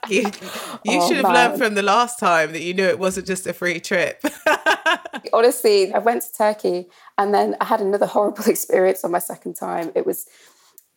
You, 0.09 0.21
you 0.83 0.99
oh, 0.99 1.07
should 1.07 1.17
have 1.17 1.25
man. 1.25 1.33
learned 1.33 1.61
from 1.61 1.75
the 1.75 1.83
last 1.83 2.19
time 2.19 2.51
that 2.53 2.61
you 2.61 2.73
knew 2.73 2.85
it 2.85 2.99
wasn't 2.99 3.27
just 3.27 3.45
a 3.47 3.53
free 3.53 3.79
trip. 3.79 4.23
Honestly, 5.33 5.93
I 5.93 5.99
went 5.99 6.23
to 6.23 6.33
Turkey 6.33 6.87
and 7.17 7.33
then 7.33 7.55
I 7.61 7.65
had 7.65 7.81
another 7.81 8.05
horrible 8.05 8.43
experience 8.47 9.03
on 9.03 9.11
my 9.11 9.19
second 9.19 9.55
time. 9.55 9.91
It 9.95 10.05
was 10.05 10.25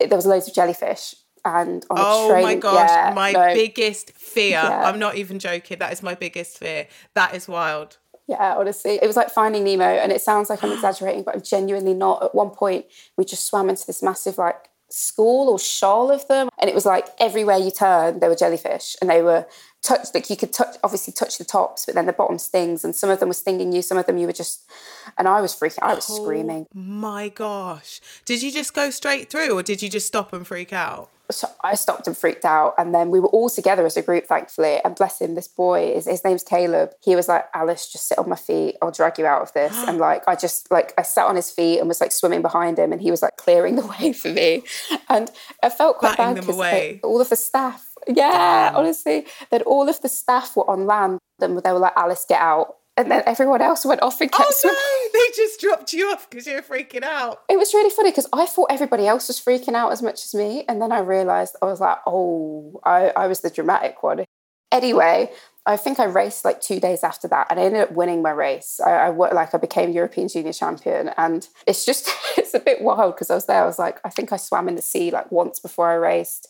it, 0.00 0.08
there 0.08 0.16
was 0.16 0.26
loads 0.26 0.49
of 0.49 0.54
jellyfish 0.54 1.14
and 1.44 1.84
on 1.90 1.99
oh 2.00 2.30
train, 2.30 2.42
my 2.42 2.54
gosh, 2.54 2.88
yeah, 2.88 3.12
my 3.14 3.32
no, 3.32 3.52
biggest 3.54 4.12
fear. 4.12 4.52
Yeah. 4.52 4.88
I'm 4.88 4.99
not 4.99 5.16
even 5.16 5.38
joking. 5.38 5.78
That 5.78 5.92
is 5.92 6.02
my 6.02 6.14
biggest 6.14 6.58
fear. 6.58 6.88
That 7.14 7.34
is 7.34 7.46
wild. 7.46 7.99
Yeah, 8.26 8.54
honestly, 8.56 8.99
it 9.02 9.06
was 9.06 9.16
like 9.16 9.30
finding 9.30 9.64
Nemo, 9.64 9.84
and 9.84 10.11
it 10.11 10.23
sounds 10.23 10.49
like 10.49 10.64
I'm 10.64 10.73
exaggerating, 10.73 11.25
but 11.25 11.34
I'm 11.34 11.42
genuinely 11.42 11.92
not. 11.92 12.23
At 12.23 12.34
one 12.34 12.49
point, 12.50 12.87
we 13.18 13.26
just 13.26 13.44
swam 13.44 13.68
into 13.68 13.87
this 13.87 14.02
massive 14.02 14.38
like 14.38 14.70
school 14.94 15.48
or 15.48 15.58
shoal 15.58 16.10
of 16.10 16.26
them. 16.28 16.48
And 16.58 16.70
it 16.70 16.74
was 16.74 16.86
like 16.86 17.08
everywhere 17.18 17.58
you 17.58 17.70
turned, 17.70 18.20
there 18.20 18.28
were 18.28 18.36
jellyfish 18.36 18.96
and 19.00 19.10
they 19.10 19.22
were 19.22 19.46
touched, 19.82 20.14
like 20.14 20.30
you 20.30 20.36
could 20.36 20.52
touch, 20.52 20.76
obviously 20.84 21.12
touch 21.12 21.38
the 21.38 21.44
tops, 21.44 21.84
but 21.84 21.94
then 21.94 22.06
the 22.06 22.12
bottom 22.12 22.38
stings. 22.38 22.84
And 22.84 22.94
some 22.94 23.10
of 23.10 23.20
them 23.20 23.28
were 23.28 23.34
stinging 23.34 23.72
you, 23.72 23.82
some 23.82 23.98
of 23.98 24.06
them 24.06 24.18
you 24.18 24.26
were 24.26 24.32
just, 24.32 24.70
and 25.18 25.26
I 25.26 25.40
was 25.40 25.54
freaking, 25.54 25.80
I 25.82 25.94
was 25.94 26.08
oh, 26.08 26.22
screaming. 26.22 26.66
My 26.72 27.28
gosh. 27.28 28.00
Did 28.24 28.42
you 28.42 28.52
just 28.52 28.72
go 28.72 28.90
straight 28.90 29.30
through 29.30 29.50
or 29.58 29.62
did 29.62 29.82
you 29.82 29.88
just 29.88 30.06
stop 30.06 30.32
and 30.32 30.46
freak 30.46 30.72
out? 30.72 31.10
So 31.30 31.48
I 31.62 31.74
stopped 31.74 32.06
and 32.06 32.16
freaked 32.16 32.44
out. 32.44 32.74
And 32.78 32.94
then 32.94 33.10
we 33.10 33.20
were 33.20 33.28
all 33.28 33.48
together 33.48 33.86
as 33.86 33.96
a 33.96 34.02
group, 34.02 34.26
thankfully. 34.26 34.80
And 34.84 34.94
bless 34.94 35.20
him, 35.20 35.34
this 35.34 35.48
boy, 35.48 35.94
his, 35.94 36.06
his 36.06 36.24
name's 36.24 36.42
Caleb. 36.42 36.90
He 37.02 37.16
was 37.16 37.28
like, 37.28 37.46
Alice, 37.54 37.90
just 37.90 38.08
sit 38.08 38.18
on 38.18 38.28
my 38.28 38.36
feet. 38.36 38.76
I'll 38.82 38.90
drag 38.90 39.18
you 39.18 39.26
out 39.26 39.42
of 39.42 39.52
this. 39.52 39.72
and 39.88 39.98
like, 39.98 40.22
I 40.28 40.36
just 40.36 40.70
like, 40.70 40.92
I 40.98 41.02
sat 41.02 41.26
on 41.26 41.36
his 41.36 41.50
feet 41.50 41.78
and 41.78 41.88
was 41.88 42.00
like 42.00 42.12
swimming 42.12 42.42
behind 42.42 42.78
him. 42.78 42.92
And 42.92 43.00
he 43.00 43.10
was 43.10 43.22
like 43.22 43.36
clearing 43.36 43.76
the 43.76 43.86
way 44.00 44.12
for 44.12 44.28
me. 44.28 44.62
And 45.08 45.30
I 45.62 45.70
felt 45.70 45.98
quite 45.98 46.16
Batting 46.16 46.46
bad 46.46 46.46
because 46.46 47.00
all 47.02 47.20
of 47.20 47.28
the 47.28 47.36
staff, 47.36 47.86
yeah, 48.06 48.70
Damn. 48.70 48.76
honestly, 48.76 49.26
that 49.50 49.62
all 49.62 49.88
of 49.88 50.00
the 50.02 50.08
staff 50.08 50.56
were 50.56 50.68
on 50.68 50.86
land. 50.86 51.18
And 51.40 51.58
they 51.58 51.72
were 51.72 51.78
like, 51.78 51.94
Alice, 51.96 52.26
get 52.28 52.40
out 52.40 52.76
and 52.96 53.10
then 53.10 53.22
everyone 53.26 53.60
else 53.60 53.84
went 53.84 54.02
off 54.02 54.20
and 54.20 54.30
kept 54.30 54.48
oh, 54.48 54.52
swimming. 54.52 54.78
No, 54.78 55.08
they 55.20 55.36
just 55.36 55.60
dropped 55.60 55.92
you 55.92 56.10
off 56.10 56.30
because 56.30 56.46
you 56.46 56.54
were 56.54 56.62
freaking 56.62 57.02
out. 57.02 57.42
It 57.48 57.58
was 57.58 57.74
really 57.74 57.90
funny 57.90 58.10
because 58.10 58.28
I 58.32 58.46
thought 58.46 58.68
everybody 58.70 59.06
else 59.06 59.28
was 59.28 59.40
freaking 59.40 59.74
out 59.74 59.90
as 59.90 60.02
much 60.02 60.24
as 60.24 60.34
me. 60.34 60.64
And 60.68 60.80
then 60.80 60.92
I 60.92 61.00
realized 61.00 61.56
I 61.60 61.66
was 61.66 61.80
like, 61.80 61.98
oh, 62.06 62.80
I, 62.84 63.12
I 63.16 63.26
was 63.26 63.40
the 63.40 63.50
dramatic 63.50 64.02
one. 64.02 64.24
Anyway, 64.70 65.30
I 65.66 65.76
think 65.76 65.98
I 65.98 66.04
raced 66.04 66.44
like 66.44 66.60
two 66.60 66.78
days 66.78 67.02
after 67.02 67.26
that 67.28 67.46
and 67.50 67.58
I 67.58 67.64
ended 67.64 67.82
up 67.82 67.92
winning 67.92 68.22
my 68.22 68.30
race. 68.30 68.80
I, 68.84 68.90
I 68.90 69.08
like 69.08 69.54
I 69.54 69.58
became 69.58 69.92
European 69.92 70.28
junior 70.28 70.52
champion 70.52 71.10
and 71.16 71.48
it's 71.66 71.84
just 71.84 72.10
it's 72.36 72.54
a 72.54 72.60
bit 72.60 72.80
wild 72.80 73.14
because 73.14 73.30
I 73.30 73.34
was 73.34 73.46
there. 73.46 73.62
I 73.62 73.66
was 73.66 73.78
like, 73.78 73.98
I 74.04 74.10
think 74.10 74.32
I 74.32 74.36
swam 74.36 74.68
in 74.68 74.76
the 74.76 74.82
sea 74.82 75.10
like 75.10 75.32
once 75.32 75.58
before 75.58 75.90
I 75.90 75.94
raced 75.94 76.48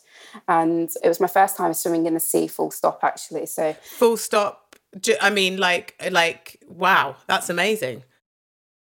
And 0.48 0.90
it 1.02 1.08
was 1.08 1.20
my 1.20 1.26
first 1.26 1.56
time 1.56 1.74
swimming 1.74 2.06
in 2.06 2.14
the 2.14 2.20
sea, 2.20 2.46
full 2.46 2.70
stop, 2.70 3.00
actually. 3.02 3.46
So, 3.46 3.74
full 3.82 4.16
stop. 4.16 4.63
I 5.20 5.30
mean, 5.30 5.58
like, 5.58 5.94
like, 6.10 6.60
wow, 6.68 7.16
that's 7.26 7.50
amazing. 7.50 8.04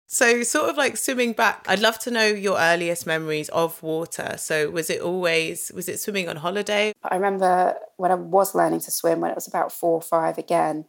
So, 0.07 0.43
sort 0.43 0.69
of 0.69 0.75
like 0.75 0.97
swimming 0.97 1.31
back, 1.31 1.65
I'd 1.69 1.79
love 1.79 1.97
to 1.99 2.11
know 2.11 2.25
your 2.25 2.59
earliest 2.59 3.07
memories 3.07 3.47
of 3.49 3.81
water. 3.81 4.35
So, 4.37 4.69
was 4.69 4.89
it 4.89 5.01
always, 5.01 5.71
was 5.73 5.87
it 5.87 6.01
swimming 6.01 6.27
on 6.27 6.35
holiday? 6.35 6.91
I 7.01 7.15
remember 7.15 7.77
when 7.95 8.11
I 8.11 8.15
was 8.15 8.53
learning 8.53 8.81
to 8.81 8.91
swim, 8.91 9.21
when 9.21 9.31
it 9.31 9.35
was 9.35 9.47
about 9.47 9.71
four 9.71 9.93
or 9.93 10.01
five 10.01 10.37
again, 10.37 10.85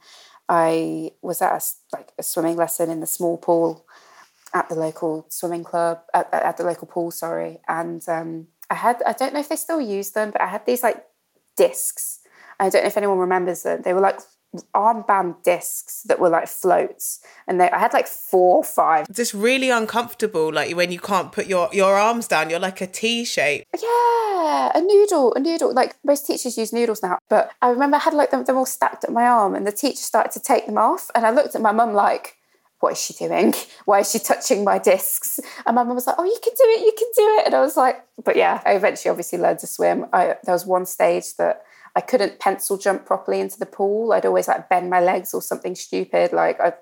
I 0.48 1.12
was 1.22 1.40
at 1.40 1.52
a, 1.52 1.96
like 1.96 2.12
a 2.18 2.22
swimming 2.24 2.56
lesson 2.56 2.90
in 2.90 2.98
the 2.98 3.06
small 3.06 3.38
pool 3.38 3.86
at 4.54 4.68
the 4.68 4.74
local 4.74 5.26
swimming 5.28 5.64
club, 5.64 6.00
at, 6.12 6.28
at 6.32 6.56
the 6.56 6.64
local 6.64 6.86
pool, 6.86 7.10
sorry. 7.10 7.60
And 7.68 8.06
um, 8.08 8.48
I 8.70 8.74
had, 8.74 9.02
I 9.06 9.12
don't 9.12 9.32
know 9.32 9.40
if 9.40 9.48
they 9.48 9.56
still 9.56 9.80
use 9.80 10.10
them, 10.10 10.30
but 10.30 10.42
I 10.42 10.48
had 10.48 10.66
these 10.66 10.82
like 10.82 11.04
discs. 11.56 12.20
I 12.58 12.68
don't 12.68 12.82
know 12.82 12.88
if 12.88 12.96
anyone 12.96 13.18
remembers 13.18 13.62
them. 13.62 13.82
They 13.82 13.94
were 13.94 14.00
like 14.00 14.20
armband 14.74 15.42
discs 15.42 16.02
that 16.02 16.18
were 16.18 16.28
like 16.28 16.46
floats 16.46 17.20
and 17.48 17.58
they, 17.58 17.70
i 17.70 17.78
had 17.78 17.92
like 17.94 18.06
four 18.06 18.56
or 18.56 18.64
five 18.64 19.10
just 19.10 19.32
really 19.32 19.70
uncomfortable 19.70 20.52
like 20.52 20.76
when 20.76 20.92
you 20.92 20.98
can't 20.98 21.32
put 21.32 21.46
your 21.46 21.70
your 21.72 21.96
arms 21.96 22.28
down 22.28 22.50
you're 22.50 22.58
like 22.58 22.80
a 22.82 22.86
t 22.86 23.24
shape 23.24 23.66
yeah 23.80 24.70
a 24.74 24.80
noodle 24.80 25.32
a 25.34 25.40
noodle 25.40 25.72
like 25.72 25.96
most 26.04 26.26
teachers 26.26 26.58
use 26.58 26.72
noodles 26.72 27.02
now 27.02 27.18
but 27.30 27.50
i 27.62 27.70
remember 27.70 27.96
i 27.96 28.00
had 28.00 28.12
like 28.12 28.30
them, 28.30 28.44
them 28.44 28.56
all 28.56 28.66
stacked 28.66 29.04
at 29.04 29.10
my 29.10 29.26
arm 29.26 29.54
and 29.54 29.66
the 29.66 29.72
teacher 29.72 30.02
started 30.02 30.32
to 30.32 30.40
take 30.40 30.66
them 30.66 30.76
off 30.76 31.10
and 31.14 31.24
i 31.24 31.30
looked 31.30 31.54
at 31.54 31.62
my 31.62 31.72
mum 31.72 31.94
like 31.94 32.36
what 32.82 32.94
is 32.94 33.00
she 33.00 33.14
doing? 33.14 33.54
Why 33.84 34.00
is 34.00 34.10
she 34.10 34.18
touching 34.18 34.64
my 34.64 34.78
discs? 34.78 35.38
And 35.64 35.76
my 35.76 35.84
mum 35.84 35.94
was 35.94 36.08
like, 36.08 36.16
oh, 36.18 36.24
you 36.24 36.38
can 36.42 36.52
do 36.52 36.64
it, 36.64 36.80
you 36.80 36.92
can 36.98 37.08
do 37.16 37.38
it. 37.38 37.46
And 37.46 37.54
I 37.54 37.60
was 37.60 37.76
like, 37.76 38.04
but 38.24 38.34
yeah, 38.34 38.60
I 38.66 38.72
eventually 38.72 39.08
obviously 39.08 39.38
learned 39.38 39.60
to 39.60 39.68
swim. 39.68 40.06
I, 40.12 40.34
there 40.42 40.52
was 40.52 40.66
one 40.66 40.84
stage 40.84 41.36
that 41.36 41.62
I 41.94 42.00
couldn't 42.00 42.38
pencil 42.38 42.78
jump 42.78 43.04
properly 43.04 43.40
into 43.40 43.58
the 43.58 43.66
pool. 43.66 44.12
I'd 44.12 44.24
always 44.24 44.48
like 44.48 44.68
bend 44.68 44.88
my 44.88 45.00
legs 45.00 45.34
or 45.34 45.42
something 45.42 45.74
stupid. 45.74 46.32
Like 46.32 46.58
I, 46.58 46.72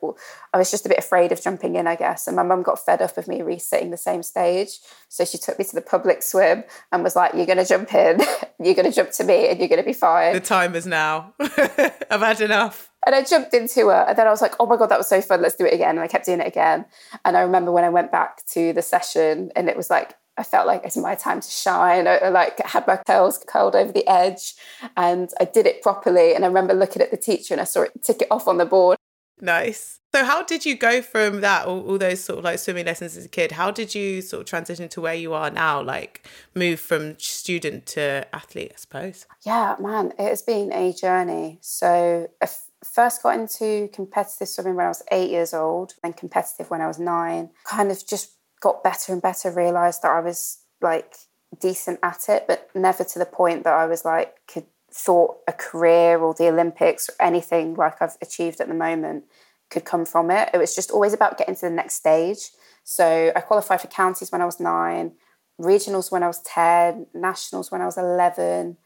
I 0.52 0.58
was 0.58 0.70
just 0.70 0.86
a 0.86 0.88
bit 0.88 0.98
afraid 0.98 1.32
of 1.32 1.42
jumping 1.42 1.74
in, 1.74 1.88
I 1.88 1.96
guess. 1.96 2.28
And 2.28 2.36
my 2.36 2.44
mum 2.44 2.62
got 2.62 2.84
fed 2.84 3.02
up 3.02 3.18
of 3.18 3.26
me 3.26 3.42
resitting 3.42 3.90
the 3.90 3.96
same 3.96 4.22
stage. 4.22 4.78
So 5.08 5.24
she 5.24 5.36
took 5.36 5.58
me 5.58 5.64
to 5.64 5.74
the 5.74 5.82
public 5.82 6.22
swim 6.22 6.62
and 6.92 7.02
was 7.02 7.16
like, 7.16 7.34
You're 7.34 7.46
going 7.46 7.58
to 7.58 7.64
jump 7.64 7.92
in, 7.92 8.20
you're 8.60 8.74
going 8.74 8.88
to 8.88 8.92
jump 8.92 9.10
to 9.12 9.24
me, 9.24 9.48
and 9.48 9.58
you're 9.58 9.68
going 9.68 9.82
to 9.82 9.86
be 9.86 9.92
fine. 9.92 10.32
The 10.32 10.40
time 10.40 10.76
is 10.76 10.86
now. 10.86 11.34
I've 11.40 12.20
had 12.20 12.40
enough. 12.40 12.90
And 13.06 13.14
I 13.14 13.24
jumped 13.24 13.54
into 13.54 13.88
it. 13.88 14.04
And 14.08 14.18
then 14.18 14.26
I 14.26 14.30
was 14.30 14.42
like, 14.42 14.54
oh 14.60 14.66
my 14.66 14.76
God, 14.76 14.90
that 14.90 14.98
was 14.98 15.08
so 15.08 15.22
fun. 15.22 15.40
Let's 15.40 15.54
do 15.54 15.64
it 15.64 15.72
again. 15.72 15.90
And 15.90 16.00
I 16.00 16.06
kept 16.06 16.26
doing 16.26 16.40
it 16.40 16.46
again. 16.46 16.84
And 17.24 17.36
I 17.36 17.40
remember 17.40 17.72
when 17.72 17.84
I 17.84 17.88
went 17.88 18.12
back 18.12 18.44
to 18.48 18.72
the 18.74 18.82
session 18.82 19.50
and 19.56 19.68
it 19.68 19.76
was 19.76 19.88
like, 19.88 20.14
I 20.40 20.42
felt 20.42 20.66
like 20.66 20.82
it's 20.84 20.96
my 20.96 21.14
time 21.14 21.42
to 21.42 21.50
shine. 21.50 22.08
I, 22.08 22.16
I 22.16 22.28
like 22.30 22.58
had 22.60 22.86
my 22.86 22.96
curls 22.96 23.38
curled 23.46 23.76
over 23.76 23.92
the 23.92 24.08
edge 24.08 24.54
and 24.96 25.28
I 25.38 25.44
did 25.44 25.66
it 25.66 25.82
properly. 25.82 26.34
And 26.34 26.44
I 26.44 26.48
remember 26.48 26.72
looking 26.72 27.02
at 27.02 27.10
the 27.10 27.18
teacher 27.18 27.52
and 27.52 27.60
I 27.60 27.64
saw 27.64 27.82
it 27.82 27.92
tick 28.02 28.22
it 28.22 28.28
off 28.30 28.48
on 28.48 28.56
the 28.56 28.64
board. 28.64 28.96
Nice. 29.38 30.00
So 30.14 30.24
how 30.24 30.42
did 30.42 30.64
you 30.64 30.76
go 30.76 31.02
from 31.02 31.42
that, 31.42 31.66
all, 31.66 31.86
all, 31.86 31.98
those 31.98 32.24
sort 32.24 32.38
of 32.38 32.44
like 32.44 32.58
swimming 32.58 32.86
lessons 32.86 33.18
as 33.18 33.26
a 33.26 33.28
kid? 33.28 33.52
How 33.52 33.70
did 33.70 33.94
you 33.94 34.22
sort 34.22 34.40
of 34.40 34.46
transition 34.46 34.88
to 34.88 35.00
where 35.00 35.14
you 35.14 35.34
are 35.34 35.50
now, 35.50 35.82
like 35.82 36.26
move 36.54 36.80
from 36.80 37.18
student 37.18 37.84
to 37.88 38.26
athlete, 38.34 38.72
I 38.74 38.78
suppose? 38.78 39.26
Yeah, 39.44 39.76
man, 39.78 40.12
it 40.18 40.26
has 40.26 40.42
been 40.42 40.72
a 40.72 40.92
journey. 40.94 41.58
So 41.60 42.28
I 42.40 42.44
f- 42.44 42.66
first 42.82 43.22
got 43.22 43.38
into 43.38 43.88
competitive 43.92 44.48
swimming 44.48 44.76
when 44.76 44.86
I 44.86 44.88
was 44.88 45.02
eight 45.12 45.30
years 45.30 45.54
old, 45.54 45.94
then 46.02 46.14
competitive 46.14 46.70
when 46.70 46.80
I 46.80 46.88
was 46.88 46.98
nine. 46.98 47.50
Kind 47.64 47.90
of 47.90 48.06
just 48.06 48.32
got 48.60 48.84
better 48.84 49.12
and 49.12 49.22
better, 49.22 49.50
realized 49.50 50.02
that 50.02 50.12
I 50.12 50.20
was 50.20 50.58
like 50.80 51.14
decent 51.58 51.98
at 52.02 52.28
it, 52.28 52.44
but 52.46 52.70
never 52.74 53.04
to 53.04 53.18
the 53.18 53.26
point 53.26 53.64
that 53.64 53.74
I 53.74 53.86
was 53.86 54.04
like 54.04 54.36
could 54.46 54.66
thought 54.92 55.36
a 55.46 55.52
career 55.52 56.18
or 56.18 56.34
the 56.34 56.48
Olympics 56.48 57.08
or 57.08 57.14
anything 57.20 57.74
like 57.74 58.00
I've 58.00 58.16
achieved 58.20 58.60
at 58.60 58.68
the 58.68 58.74
moment 58.74 59.24
could 59.70 59.84
come 59.84 60.04
from 60.04 60.30
it. 60.30 60.50
It 60.52 60.58
was 60.58 60.74
just 60.74 60.90
always 60.90 61.12
about 61.12 61.38
getting 61.38 61.54
to 61.54 61.60
the 61.62 61.70
next 61.70 61.94
stage. 61.94 62.50
So 62.84 63.32
I 63.34 63.40
qualified 63.40 63.80
for 63.80 63.86
counties 63.86 64.32
when 64.32 64.40
I 64.40 64.46
was 64.46 64.58
nine, 64.58 65.12
regionals 65.60 66.10
when 66.10 66.22
I 66.22 66.26
was 66.26 66.40
10, 66.42 67.06
nationals 67.14 67.70
when 67.70 67.80
I 67.80 67.86
was 67.86 67.96
11. 67.96 68.76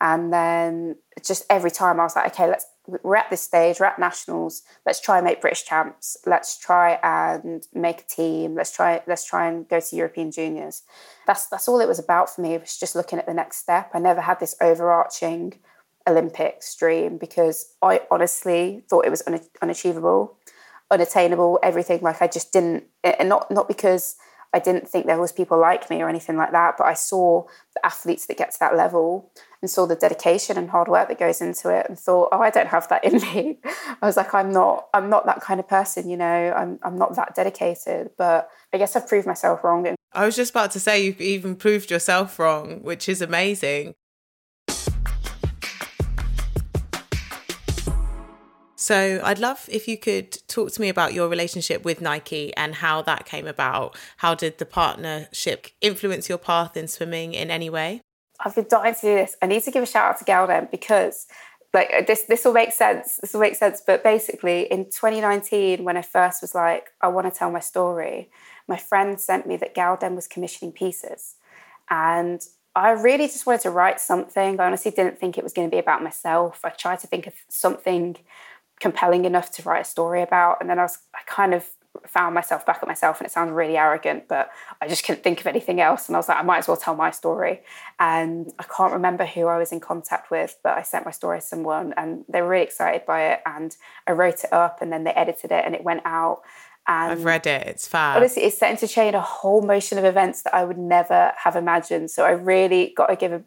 And 0.00 0.32
then 0.32 0.96
just 1.24 1.44
every 1.48 1.70
time 1.70 1.98
I 2.00 2.04
was 2.04 2.16
like, 2.16 2.32
okay, 2.32 2.48
let's 2.48 2.66
we're 2.86 3.16
at 3.16 3.30
this 3.30 3.42
stage, 3.42 3.80
we're 3.80 3.86
at 3.86 3.98
nationals. 3.98 4.62
Let's 4.84 5.00
try 5.00 5.18
and 5.18 5.24
make 5.24 5.40
British 5.40 5.64
champs. 5.64 6.16
Let's 6.24 6.56
try 6.58 7.00
and 7.02 7.66
make 7.74 8.00
a 8.00 8.04
team. 8.04 8.54
Let's 8.54 8.74
try 8.74 9.02
let's 9.06 9.24
try 9.24 9.48
and 9.48 9.68
go 9.68 9.80
to 9.80 9.96
European 9.96 10.30
juniors. 10.30 10.82
That's 11.26 11.46
that's 11.46 11.68
all 11.68 11.80
it 11.80 11.88
was 11.88 11.98
about 11.98 12.34
for 12.34 12.42
me. 12.42 12.54
It 12.54 12.60
was 12.60 12.78
just 12.78 12.94
looking 12.94 13.18
at 13.18 13.26
the 13.26 13.34
next 13.34 13.56
step. 13.58 13.90
I 13.94 13.98
never 13.98 14.20
had 14.20 14.38
this 14.38 14.54
overarching 14.60 15.54
Olympics 16.06 16.74
dream 16.76 17.18
because 17.18 17.74
I 17.82 18.02
honestly 18.10 18.84
thought 18.88 19.06
it 19.06 19.10
was 19.10 19.22
un- 19.26 19.40
unachievable, 19.60 20.36
unattainable. 20.90 21.58
Everything 21.62 22.00
like 22.02 22.22
I 22.22 22.28
just 22.28 22.52
didn't, 22.52 22.84
and 23.02 23.28
not 23.28 23.50
not 23.50 23.66
because 23.66 24.16
I 24.56 24.58
didn't 24.58 24.88
think 24.88 25.04
there 25.04 25.20
was 25.20 25.32
people 25.32 25.60
like 25.60 25.90
me 25.90 26.00
or 26.00 26.08
anything 26.08 26.38
like 26.38 26.50
that, 26.52 26.76
but 26.78 26.86
I 26.86 26.94
saw 26.94 27.44
the 27.74 27.84
athletes 27.84 28.24
that 28.24 28.38
get 28.38 28.52
to 28.52 28.58
that 28.60 28.74
level 28.74 29.30
and 29.60 29.70
saw 29.70 29.84
the 29.84 29.94
dedication 29.94 30.56
and 30.56 30.70
hard 30.70 30.88
work 30.88 31.08
that 31.08 31.18
goes 31.18 31.42
into 31.42 31.68
it 31.68 31.84
and 31.90 31.98
thought, 31.98 32.30
oh, 32.32 32.40
I 32.40 32.48
don't 32.48 32.68
have 32.68 32.88
that 32.88 33.04
in 33.04 33.20
me. 33.20 33.58
I 34.00 34.06
was 34.06 34.16
like, 34.16 34.32
I'm 34.32 34.50
not, 34.50 34.86
I'm 34.94 35.10
not 35.10 35.26
that 35.26 35.42
kind 35.42 35.60
of 35.60 35.68
person, 35.68 36.08
you 36.08 36.16
know, 36.16 36.54
I'm 36.56 36.78
I'm 36.82 36.96
not 36.96 37.16
that 37.16 37.34
dedicated. 37.34 38.12
But 38.16 38.48
I 38.72 38.78
guess 38.78 38.96
I've 38.96 39.06
proved 39.06 39.26
myself 39.26 39.62
wrong. 39.62 39.94
I 40.14 40.24
was 40.24 40.36
just 40.36 40.52
about 40.52 40.70
to 40.70 40.80
say 40.80 41.04
you've 41.04 41.20
even 41.20 41.54
proved 41.54 41.90
yourself 41.90 42.38
wrong, 42.38 42.82
which 42.82 43.10
is 43.10 43.20
amazing. 43.20 43.94
So 48.86 49.20
I'd 49.24 49.40
love 49.40 49.68
if 49.68 49.88
you 49.88 49.98
could 49.98 50.38
talk 50.46 50.70
to 50.70 50.80
me 50.80 50.88
about 50.88 51.12
your 51.12 51.28
relationship 51.28 51.84
with 51.84 52.00
Nike 52.00 52.56
and 52.56 52.72
how 52.72 53.02
that 53.02 53.26
came 53.26 53.48
about. 53.48 53.96
How 54.18 54.36
did 54.36 54.58
the 54.58 54.64
partnership 54.64 55.66
influence 55.80 56.28
your 56.28 56.38
path 56.38 56.76
in 56.76 56.86
swimming 56.86 57.34
in 57.34 57.50
any 57.50 57.68
way? 57.68 58.00
I've 58.38 58.54
been 58.54 58.68
dying 58.70 58.94
to 58.94 59.00
do 59.00 59.14
this. 59.16 59.36
I 59.42 59.46
need 59.46 59.64
to 59.64 59.72
give 59.72 59.82
a 59.82 59.86
shout 59.86 60.10
out 60.10 60.18
to 60.20 60.24
gal-dem 60.24 60.68
because 60.70 61.26
like 61.74 61.90
uh, 61.92 62.02
this 62.06 62.22
this 62.28 62.44
will 62.44 62.52
make 62.52 62.70
sense. 62.70 63.16
This 63.16 63.32
will 63.32 63.40
make 63.40 63.56
sense. 63.56 63.82
But 63.84 64.04
basically 64.04 64.70
in 64.70 64.84
2019, 64.84 65.82
when 65.82 65.96
I 65.96 66.02
first 66.02 66.40
was 66.40 66.54
like, 66.54 66.90
I 67.00 67.08
want 67.08 67.26
to 67.26 67.36
tell 67.36 67.50
my 67.50 67.58
story, 67.58 68.30
my 68.68 68.76
friend 68.76 69.20
sent 69.20 69.48
me 69.48 69.56
that 69.56 69.74
gal-dem 69.74 70.14
was 70.14 70.28
commissioning 70.28 70.70
pieces. 70.70 71.34
And 71.90 72.40
I 72.76 72.90
really 72.90 73.26
just 73.26 73.46
wanted 73.46 73.62
to 73.62 73.70
write 73.70 74.00
something. 74.00 74.60
I 74.60 74.66
honestly 74.66 74.92
didn't 74.92 75.18
think 75.18 75.38
it 75.38 75.42
was 75.42 75.54
going 75.54 75.68
to 75.68 75.74
be 75.74 75.80
about 75.80 76.04
myself. 76.04 76.60
I 76.62 76.68
tried 76.70 77.00
to 77.00 77.08
think 77.08 77.26
of 77.26 77.32
something 77.48 78.18
compelling 78.80 79.24
enough 79.24 79.50
to 79.52 79.62
write 79.62 79.80
a 79.80 79.84
story 79.84 80.22
about. 80.22 80.58
And 80.60 80.68
then 80.68 80.78
I 80.78 80.82
was, 80.82 80.98
I 81.14 81.20
kind 81.26 81.54
of 81.54 81.68
found 82.06 82.34
myself 82.34 82.66
back 82.66 82.78
at 82.82 82.86
myself, 82.86 83.18
and 83.18 83.26
it 83.26 83.32
sounds 83.32 83.50
really 83.50 83.76
arrogant, 83.76 84.28
but 84.28 84.50
I 84.82 84.86
just 84.86 85.02
couldn't 85.04 85.22
think 85.24 85.40
of 85.40 85.46
anything 85.46 85.80
else. 85.80 86.08
And 86.08 86.16
I 86.16 86.18
was 86.18 86.28
like, 86.28 86.38
I 86.38 86.42
might 86.42 86.58
as 86.58 86.68
well 86.68 86.76
tell 86.76 86.94
my 86.94 87.10
story. 87.10 87.62
And 87.98 88.52
I 88.58 88.64
can't 88.64 88.92
remember 88.92 89.24
who 89.24 89.46
I 89.46 89.56
was 89.56 89.72
in 89.72 89.80
contact 89.80 90.30
with, 90.30 90.58
but 90.62 90.76
I 90.76 90.82
sent 90.82 91.06
my 91.06 91.10
story 91.10 91.40
to 91.40 91.46
someone, 91.46 91.94
and 91.96 92.24
they 92.28 92.42
were 92.42 92.48
really 92.48 92.64
excited 92.64 93.06
by 93.06 93.32
it. 93.32 93.40
And 93.46 93.74
I 94.06 94.12
wrote 94.12 94.44
it 94.44 94.52
up, 94.52 94.82
and 94.82 94.92
then 94.92 95.04
they 95.04 95.12
edited 95.12 95.52
it, 95.52 95.64
and 95.64 95.74
it 95.74 95.84
went 95.84 96.02
out. 96.04 96.42
And 96.86 97.12
I've 97.12 97.24
read 97.24 97.46
it. 97.46 97.66
It's 97.66 97.88
fab. 97.88 98.18
Honestly, 98.18 98.42
it's 98.42 98.58
set 98.58 98.70
into 98.70 98.86
chain 98.86 99.14
a 99.14 99.20
whole 99.20 99.62
motion 99.62 99.96
of 99.96 100.04
events 100.04 100.42
that 100.42 100.54
I 100.54 100.64
would 100.64 100.78
never 100.78 101.32
have 101.36 101.56
imagined. 101.56 102.10
So 102.10 102.24
I 102.24 102.32
really 102.32 102.92
got 102.94 103.06
to 103.06 103.16
give 103.16 103.32
a 103.32 103.42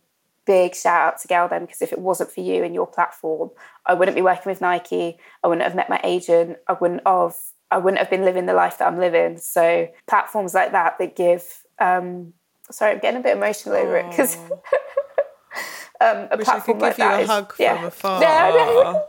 big 0.49 0.73
shout 0.73 1.13
out 1.13 1.21
to 1.21 1.27
gal-dem 1.27 1.61
because 1.61 1.79
if 1.79 1.93
it 1.93 1.99
wasn't 1.99 2.31
for 2.31 2.41
you 2.41 2.63
and 2.63 2.73
your 2.73 2.87
platform, 2.87 3.51
I 3.85 3.93
wouldn't 3.93 4.15
be 4.15 4.23
working 4.23 4.49
with 4.49 4.61
Nike. 4.61 5.19
I 5.43 5.47
wouldn't 5.47 5.63
have 5.63 5.75
met 5.75 5.91
my 5.91 6.01
agent. 6.03 6.57
I 6.67 6.73
wouldn't 6.73 7.03
have. 7.05 7.35
I 7.69 7.77
wouldn't 7.77 7.99
have 7.99 8.09
been 8.09 8.25
living 8.25 8.47
the 8.47 8.55
life 8.55 8.79
that 8.79 8.87
I'm 8.87 8.97
living. 8.97 9.37
So 9.37 9.87
platforms 10.07 10.55
like 10.55 10.71
that 10.71 10.97
that 10.97 11.15
give. 11.15 11.45
Um, 11.77 12.33
sorry, 12.71 12.93
I'm 12.93 12.99
getting 12.99 13.19
a 13.19 13.23
bit 13.23 13.37
emotional 13.37 13.75
over 13.75 13.97
it 13.97 14.09
because. 14.09 14.37
um, 16.01 16.27
a 16.31 16.37
Wish 16.37 16.45
platform 16.45 16.81
I 16.81 16.89
could 16.89 16.97
give 16.97 16.97
like 16.97 16.97
you 16.97 17.05
a 17.05 17.19
is, 17.19 17.29
hug 17.29 17.53
yeah. 17.59 17.75
from 17.75 17.85
afar. 17.85 18.21
No, 18.21 18.27
no. 18.27 19.05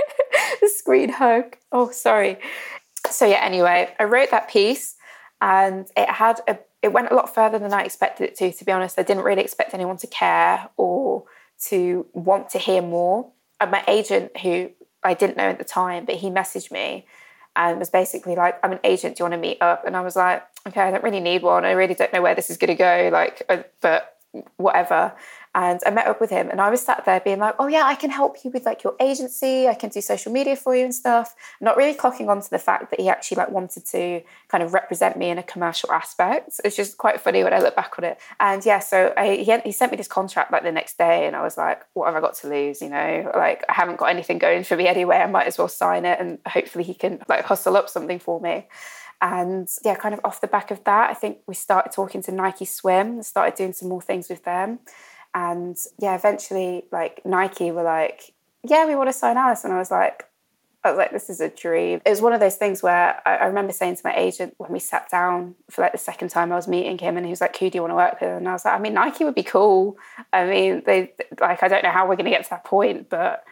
the 0.62 0.68
screen 0.70 1.10
hug. 1.10 1.54
Oh, 1.70 1.90
sorry. 1.90 2.38
So 3.10 3.26
yeah. 3.26 3.40
Anyway, 3.42 3.94
I 4.00 4.04
wrote 4.04 4.30
that 4.30 4.48
piece, 4.48 4.94
and 5.42 5.86
it 5.98 6.08
had 6.08 6.40
a 6.48 6.58
it 6.82 6.92
went 6.92 7.10
a 7.10 7.14
lot 7.14 7.32
further 7.34 7.58
than 7.58 7.72
I 7.72 7.82
expected 7.82 8.24
it 8.24 8.36
to, 8.36 8.52
to 8.52 8.64
be 8.64 8.72
honest. 8.72 8.98
I 8.98 9.02
didn't 9.02 9.22
really 9.22 9.42
expect 9.42 9.72
anyone 9.72 9.96
to 9.98 10.06
care 10.06 10.68
or 10.76 11.24
to 11.68 12.06
want 12.12 12.50
to 12.50 12.58
hear 12.58 12.82
more. 12.82 13.30
And 13.60 13.70
my 13.70 13.84
agent, 13.86 14.36
who 14.38 14.70
I 15.02 15.14
didn't 15.14 15.36
know 15.36 15.44
at 15.44 15.58
the 15.58 15.64
time, 15.64 16.04
but 16.04 16.16
he 16.16 16.28
messaged 16.28 16.72
me 16.72 17.06
and 17.54 17.78
was 17.78 17.90
basically 17.90 18.34
like, 18.34 18.58
I'm 18.64 18.72
an 18.72 18.80
agent, 18.82 19.16
do 19.16 19.22
you 19.22 19.24
want 19.30 19.34
to 19.34 19.48
meet 19.48 19.58
up? 19.60 19.86
And 19.86 19.96
I 19.96 20.00
was 20.00 20.16
like, 20.16 20.42
okay, 20.66 20.80
I 20.80 20.90
don't 20.90 21.04
really 21.04 21.20
need 21.20 21.42
one. 21.42 21.64
I 21.64 21.72
really 21.72 21.94
don't 21.94 22.12
know 22.12 22.22
where 22.22 22.34
this 22.34 22.50
is 22.50 22.56
going 22.56 22.68
to 22.68 22.74
go. 22.74 23.10
Like, 23.12 23.42
uh, 23.48 23.62
but 23.80 24.11
whatever. 24.56 25.14
And 25.54 25.80
I 25.84 25.90
met 25.90 26.06
up 26.06 26.18
with 26.18 26.30
him 26.30 26.48
and 26.48 26.62
I 26.62 26.70
was 26.70 26.80
sat 26.80 27.04
there 27.04 27.20
being 27.20 27.38
like, 27.38 27.54
oh, 27.58 27.66
yeah, 27.66 27.82
I 27.84 27.94
can 27.94 28.08
help 28.08 28.42
you 28.42 28.50
with 28.50 28.64
like 28.64 28.82
your 28.82 28.94
agency. 28.98 29.68
I 29.68 29.74
can 29.74 29.90
do 29.90 30.00
social 30.00 30.32
media 30.32 30.56
for 30.56 30.74
you 30.74 30.84
and 30.84 30.94
stuff. 30.94 31.34
Not 31.60 31.76
really 31.76 31.94
clocking 31.94 32.28
on 32.28 32.40
to 32.40 32.48
the 32.48 32.58
fact 32.58 32.90
that 32.90 32.98
he 32.98 33.10
actually 33.10 33.36
like 33.36 33.50
wanted 33.50 33.84
to 33.86 34.22
kind 34.48 34.64
of 34.64 34.72
represent 34.72 35.18
me 35.18 35.28
in 35.28 35.36
a 35.36 35.42
commercial 35.42 35.92
aspect. 35.92 36.58
It's 36.64 36.74
just 36.74 36.96
quite 36.96 37.20
funny 37.20 37.44
when 37.44 37.52
I 37.52 37.58
look 37.58 37.76
back 37.76 37.98
on 37.98 38.04
it. 38.04 38.18
And 38.40 38.64
yeah, 38.64 38.78
so 38.78 39.12
I, 39.14 39.36
he, 39.36 39.58
he 39.64 39.72
sent 39.72 39.92
me 39.92 39.98
this 39.98 40.08
contract 40.08 40.50
like 40.50 40.62
the 40.62 40.72
next 40.72 40.96
day 40.96 41.26
and 41.26 41.36
I 41.36 41.42
was 41.42 41.58
like, 41.58 41.82
what 41.92 42.06
have 42.06 42.16
I 42.16 42.20
got 42.20 42.34
to 42.36 42.48
lose? 42.48 42.80
You 42.80 42.88
know, 42.88 43.30
like 43.36 43.64
I 43.68 43.74
haven't 43.74 43.98
got 43.98 44.06
anything 44.06 44.38
going 44.38 44.64
for 44.64 44.76
me 44.76 44.88
anyway. 44.88 45.16
I 45.16 45.26
might 45.26 45.46
as 45.46 45.58
well 45.58 45.68
sign 45.68 46.06
it 46.06 46.18
and 46.18 46.38
hopefully 46.46 46.84
he 46.84 46.94
can 46.94 47.20
like 47.28 47.44
hustle 47.44 47.76
up 47.76 47.90
something 47.90 48.18
for 48.18 48.40
me. 48.40 48.66
And 49.22 49.68
yeah, 49.84 49.94
kind 49.94 50.14
of 50.14 50.20
off 50.24 50.40
the 50.40 50.48
back 50.48 50.72
of 50.72 50.82
that, 50.82 51.08
I 51.10 51.14
think 51.14 51.38
we 51.46 51.54
started 51.54 51.92
talking 51.92 52.22
to 52.24 52.32
Nike 52.32 52.64
Swim, 52.64 53.22
started 53.22 53.54
doing 53.54 53.72
some 53.72 53.88
more 53.88 54.02
things 54.02 54.28
with 54.28 54.44
them. 54.44 54.80
And 55.32 55.78
yeah, 55.98 56.16
eventually, 56.16 56.86
like 56.90 57.24
Nike 57.24 57.70
were 57.70 57.84
like, 57.84 58.34
"Yeah, 58.64 58.84
we 58.84 58.96
want 58.96 59.08
to 59.08 59.12
sign 59.12 59.36
Alice," 59.36 59.64
and 59.64 59.72
I 59.72 59.78
was 59.78 59.92
like, 59.92 60.28
"I 60.82 60.90
was 60.90 60.98
like, 60.98 61.12
this 61.12 61.30
is 61.30 61.40
a 61.40 61.48
dream." 61.48 62.02
It 62.04 62.10
was 62.10 62.20
one 62.20 62.32
of 62.32 62.40
those 62.40 62.56
things 62.56 62.82
where 62.82 63.22
I, 63.24 63.36
I 63.36 63.44
remember 63.46 63.72
saying 63.72 63.96
to 63.96 64.02
my 64.04 64.14
agent 64.16 64.54
when 64.58 64.72
we 64.72 64.80
sat 64.80 65.08
down 65.08 65.54
for 65.70 65.82
like 65.82 65.92
the 65.92 65.98
second 65.98 66.28
time 66.30 66.52
I 66.52 66.56
was 66.56 66.66
meeting 66.66 66.98
him, 66.98 67.16
and 67.16 67.24
he 67.24 67.30
was 67.30 67.40
like, 67.40 67.56
"Who 67.56 67.70
do 67.70 67.78
you 67.78 67.82
want 67.82 67.92
to 67.92 67.96
work 67.96 68.20
with?" 68.20 68.28
And 68.28 68.48
I 68.48 68.52
was 68.52 68.64
like, 68.64 68.74
"I 68.74 68.78
mean, 68.78 68.94
Nike 68.94 69.24
would 69.24 69.36
be 69.36 69.44
cool. 69.44 69.96
I 70.32 70.44
mean, 70.46 70.82
they 70.84 71.12
like 71.40 71.62
I 71.62 71.68
don't 71.68 71.84
know 71.84 71.90
how 71.90 72.08
we're 72.08 72.16
going 72.16 72.24
to 72.24 72.30
get 72.32 72.42
to 72.44 72.50
that 72.50 72.64
point, 72.64 73.08
but." 73.08 73.44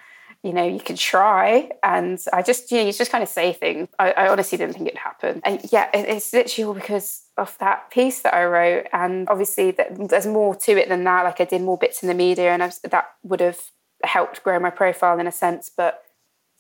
You 0.42 0.54
know, 0.54 0.66
you 0.66 0.80
can 0.80 0.96
try. 0.96 1.70
And 1.82 2.18
I 2.32 2.42
just, 2.42 2.70
you 2.70 2.78
know, 2.78 2.86
you 2.86 2.92
just 2.92 3.12
kind 3.12 3.22
of 3.22 3.28
say 3.28 3.52
things. 3.52 3.88
I, 3.98 4.12
I 4.12 4.28
honestly 4.28 4.56
didn't 4.56 4.74
think 4.74 4.86
it'd 4.86 4.98
happen. 4.98 5.42
And 5.44 5.60
yeah, 5.70 5.90
it, 5.92 6.08
it's 6.08 6.32
literally 6.32 6.66
all 6.66 6.74
because 6.74 7.24
of 7.36 7.56
that 7.58 7.90
piece 7.90 8.22
that 8.22 8.32
I 8.32 8.44
wrote. 8.46 8.86
And 8.92 9.28
obviously, 9.28 9.72
that, 9.72 10.08
there's 10.08 10.26
more 10.26 10.54
to 10.54 10.72
it 10.72 10.88
than 10.88 11.04
that. 11.04 11.24
Like 11.24 11.40
I 11.40 11.44
did 11.44 11.60
more 11.60 11.76
bits 11.76 12.02
in 12.02 12.08
the 12.08 12.14
media, 12.14 12.52
and 12.52 12.62
I, 12.62 12.72
that 12.90 13.10
would 13.22 13.40
have 13.40 13.58
helped 14.02 14.42
grow 14.42 14.58
my 14.58 14.70
profile 14.70 15.18
in 15.18 15.26
a 15.26 15.32
sense. 15.32 15.70
But 15.74 16.02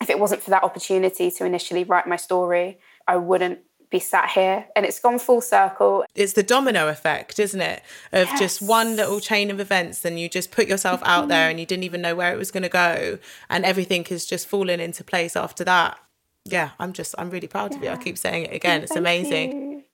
if 0.02 0.10
it 0.10 0.18
wasn't 0.18 0.42
for 0.42 0.50
that 0.50 0.64
opportunity 0.64 1.30
to 1.30 1.44
initially 1.46 1.84
write 1.84 2.06
my 2.06 2.16
story, 2.16 2.78
I 3.06 3.16
wouldn't 3.16 3.60
be 3.90 3.98
sat 3.98 4.30
here 4.30 4.66
and 4.76 4.86
it's 4.86 5.00
gone 5.00 5.18
full 5.18 5.40
circle. 5.40 6.04
It's 6.14 6.34
the 6.34 6.42
domino 6.42 6.88
effect, 6.88 7.38
isn't 7.38 7.60
it? 7.60 7.82
Of 8.12 8.28
yes. 8.28 8.38
just 8.38 8.62
one 8.62 8.96
little 8.96 9.20
chain 9.20 9.50
of 9.50 9.60
events 9.60 10.04
and 10.04 10.18
you 10.18 10.28
just 10.28 10.50
put 10.50 10.68
yourself 10.68 11.02
out 11.04 11.28
there 11.28 11.44
mm-hmm. 11.44 11.50
and 11.50 11.60
you 11.60 11.66
didn't 11.66 11.84
even 11.84 12.00
know 12.00 12.14
where 12.14 12.32
it 12.32 12.38
was 12.38 12.50
going 12.50 12.62
to 12.62 12.68
go 12.68 13.18
and 13.48 13.64
everything 13.64 14.04
has 14.06 14.24
just 14.24 14.46
fallen 14.46 14.80
into 14.80 15.02
place 15.02 15.36
after 15.36 15.64
that. 15.64 15.98
Yeah, 16.44 16.70
I'm 16.78 16.92
just 16.92 17.14
I'm 17.18 17.30
really 17.30 17.48
proud 17.48 17.72
yeah. 17.72 17.76
of 17.76 17.84
you. 17.84 17.90
I 17.90 17.96
keep 17.96 18.16
saying 18.16 18.44
it 18.46 18.54
again. 18.54 18.82
It's 18.82 18.96
amazing. 18.96 19.52
You. 19.52 19.84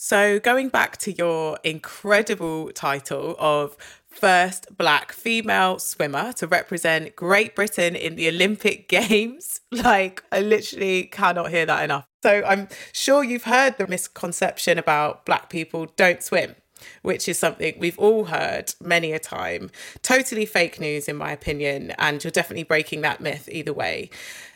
So, 0.00 0.38
going 0.38 0.68
back 0.68 0.96
to 0.98 1.12
your 1.12 1.58
incredible 1.64 2.70
title 2.70 3.34
of 3.36 3.76
first 4.10 4.76
black 4.76 5.12
female 5.12 5.78
swimmer 5.78 6.32
to 6.34 6.46
represent 6.46 7.16
Great 7.16 7.54
Britain 7.54 7.94
in 7.94 8.16
the 8.16 8.28
Olympic 8.28 8.88
Games, 8.88 9.60
like, 9.70 10.22
I 10.32 10.40
literally 10.40 11.04
cannot 11.04 11.50
hear 11.50 11.66
that 11.66 11.84
enough. 11.84 12.06
So, 12.22 12.42
I'm 12.44 12.68
sure 12.92 13.22
you've 13.22 13.44
heard 13.44 13.78
the 13.78 13.86
misconception 13.86 14.78
about 14.78 15.24
black 15.24 15.50
people 15.50 15.86
don't 15.96 16.22
swim 16.22 16.56
which 17.02 17.28
is 17.28 17.38
something 17.38 17.74
we've 17.78 17.98
all 17.98 18.26
heard 18.26 18.74
many 18.80 19.12
a 19.12 19.18
time. 19.18 19.70
Totally 20.02 20.46
fake 20.46 20.80
news, 20.80 21.08
in 21.08 21.16
my 21.16 21.32
opinion, 21.32 21.92
and 21.98 22.22
you're 22.22 22.30
definitely 22.30 22.64
breaking 22.64 23.00
that 23.02 23.20
myth 23.20 23.48
either 23.50 23.72
way. 23.72 24.10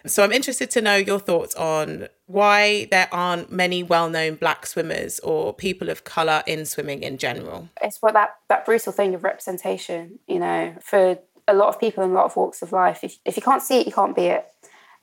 So 0.06 0.24
I'm 0.24 0.32
interested 0.32 0.70
to 0.72 0.80
know 0.80 0.96
your 0.96 1.20
thoughts 1.20 1.54
on 1.54 2.08
why 2.26 2.86
there 2.90 3.08
aren't 3.12 3.52
many 3.52 3.82
well-known 3.82 4.34
black 4.36 4.66
swimmers 4.66 5.20
or 5.20 5.52
people 5.52 5.88
of 5.88 6.04
color 6.04 6.42
in 6.46 6.66
swimming 6.66 7.02
in 7.02 7.18
general. 7.18 7.68
It's 7.80 8.02
what 8.02 8.14
that 8.14 8.36
that 8.48 8.64
brutal 8.64 8.92
thing 8.92 9.14
of 9.14 9.22
representation, 9.22 10.18
you 10.26 10.38
know, 10.38 10.74
for 10.80 11.18
a 11.46 11.54
lot 11.54 11.68
of 11.68 11.78
people 11.78 12.02
in 12.02 12.10
a 12.10 12.14
lot 12.14 12.24
of 12.24 12.36
walks 12.36 12.62
of 12.62 12.72
life. 12.72 13.04
If 13.04 13.18
if 13.24 13.36
you 13.36 13.42
can't 13.42 13.62
see 13.62 13.80
it, 13.80 13.86
you 13.86 13.92
can't 13.92 14.16
be 14.16 14.26
it, 14.26 14.46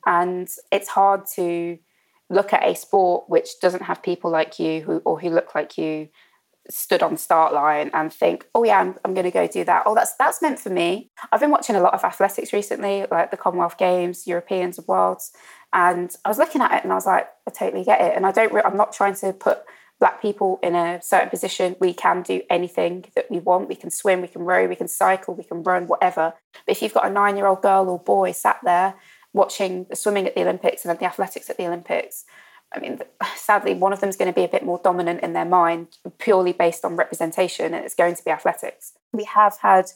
and 0.06 0.48
it's 0.70 0.88
hard 0.88 1.26
to 1.36 1.78
look 2.28 2.52
at 2.52 2.64
a 2.64 2.74
sport 2.74 3.28
which 3.28 3.58
doesn't 3.60 3.82
have 3.82 4.02
people 4.02 4.30
like 4.30 4.58
you 4.58 4.82
who 4.82 4.98
or 5.04 5.18
who 5.18 5.30
look 5.30 5.54
like 5.54 5.76
you 5.76 6.08
stood 6.70 7.02
on 7.02 7.16
start 7.16 7.52
line 7.52 7.90
and 7.92 8.12
think, 8.12 8.46
oh 8.54 8.64
yeah, 8.64 8.80
I'm, 8.80 8.94
I'm 9.04 9.14
going 9.14 9.24
to 9.24 9.30
go 9.30 9.46
do 9.46 9.64
that. 9.64 9.82
Oh, 9.86 9.94
that's 9.94 10.14
that's 10.16 10.40
meant 10.40 10.58
for 10.58 10.70
me. 10.70 11.10
I've 11.32 11.40
been 11.40 11.50
watching 11.50 11.76
a 11.76 11.80
lot 11.80 11.94
of 11.94 12.04
athletics 12.04 12.52
recently, 12.52 13.06
like 13.10 13.30
the 13.30 13.36
Commonwealth 13.36 13.78
Games, 13.78 14.26
Europeans, 14.26 14.78
Worlds, 14.86 15.32
and 15.72 16.14
I 16.24 16.28
was 16.28 16.38
looking 16.38 16.60
at 16.60 16.72
it 16.72 16.84
and 16.84 16.92
I 16.92 16.96
was 16.96 17.06
like, 17.06 17.28
I 17.46 17.50
totally 17.50 17.84
get 17.84 18.00
it. 18.00 18.16
And 18.16 18.26
I 18.26 18.32
don't, 18.32 18.52
re- 18.52 18.62
I'm 18.64 18.76
not 18.76 18.92
trying 18.92 19.14
to 19.16 19.32
put 19.32 19.62
black 20.00 20.22
people 20.22 20.58
in 20.62 20.74
a 20.74 21.00
certain 21.02 21.28
position. 21.28 21.76
We 21.78 21.92
can 21.92 22.22
do 22.22 22.42
anything 22.48 23.04
that 23.14 23.30
we 23.30 23.38
want. 23.38 23.68
We 23.68 23.76
can 23.76 23.90
swim, 23.90 24.22
we 24.22 24.28
can 24.28 24.42
row, 24.42 24.66
we 24.66 24.76
can 24.76 24.88
cycle, 24.88 25.34
we 25.34 25.44
can 25.44 25.62
run, 25.62 25.86
whatever. 25.86 26.32
But 26.66 26.72
if 26.72 26.82
you've 26.82 26.94
got 26.94 27.06
a 27.06 27.10
nine-year-old 27.10 27.62
girl 27.62 27.88
or 27.88 27.98
boy 27.98 28.32
sat 28.32 28.60
there 28.64 28.94
watching 29.32 29.86
the 29.90 29.96
swimming 29.96 30.26
at 30.26 30.34
the 30.34 30.40
Olympics 30.40 30.84
and 30.84 30.98
the 30.98 31.04
athletics 31.04 31.50
at 31.50 31.56
the 31.56 31.66
Olympics 31.66 32.24
I 32.72 32.78
mean, 32.78 33.00
sadly, 33.36 33.74
one 33.74 33.92
of 33.92 34.00
them 34.00 34.08
is 34.08 34.16
going 34.16 34.32
to 34.32 34.34
be 34.34 34.44
a 34.44 34.48
bit 34.48 34.64
more 34.64 34.80
dominant 34.82 35.22
in 35.22 35.32
their 35.32 35.44
mind, 35.44 35.88
purely 36.18 36.52
based 36.52 36.84
on 36.84 36.96
representation, 36.96 37.74
and 37.74 37.84
it's 37.84 37.94
going 37.94 38.14
to 38.14 38.24
be 38.24 38.30
athletics. 38.30 38.92
We 39.12 39.24
have 39.24 39.58
had 39.60 39.86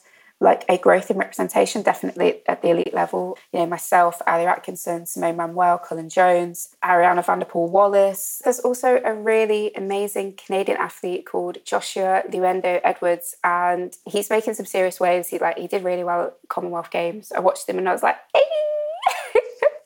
like 0.41 0.65
a 0.67 0.77
growth 0.77 1.09
in 1.09 1.17
representation, 1.17 1.81
definitely 1.81 2.41
at 2.47 2.61
the 2.61 2.69
elite 2.69 2.93
level. 2.93 3.37
You 3.53 3.59
know, 3.59 3.65
myself, 3.67 4.21
Alia 4.27 4.47
Atkinson, 4.47 5.05
Simone 5.05 5.37
Manuel, 5.37 5.77
Cullen 5.77 6.09
Jones, 6.09 6.75
Arianna 6.83 7.25
Vanderpool 7.25 7.69
Wallace. 7.69 8.41
There's 8.43 8.59
also 8.59 9.01
a 9.03 9.13
really 9.13 9.71
amazing 9.75 10.33
Canadian 10.33 10.77
athlete 10.77 11.25
called 11.25 11.59
Joshua 11.63 12.23
Liendo 12.29 12.81
Edwards, 12.83 13.35
and 13.43 13.95
he's 14.05 14.29
making 14.29 14.55
some 14.55 14.65
serious 14.65 14.99
waves. 14.99 15.29
He 15.29 15.39
like 15.39 15.57
he 15.57 15.67
did 15.67 15.83
really 15.83 16.03
well 16.03 16.25
at 16.25 16.37
Commonwealth 16.49 16.91
Games. 16.91 17.31
I 17.31 17.39
watched 17.39 17.69
him 17.69 17.77
and 17.77 17.87
I 17.87 17.93
was 17.93 18.03
like, 18.03 18.17
hey! 18.33 18.41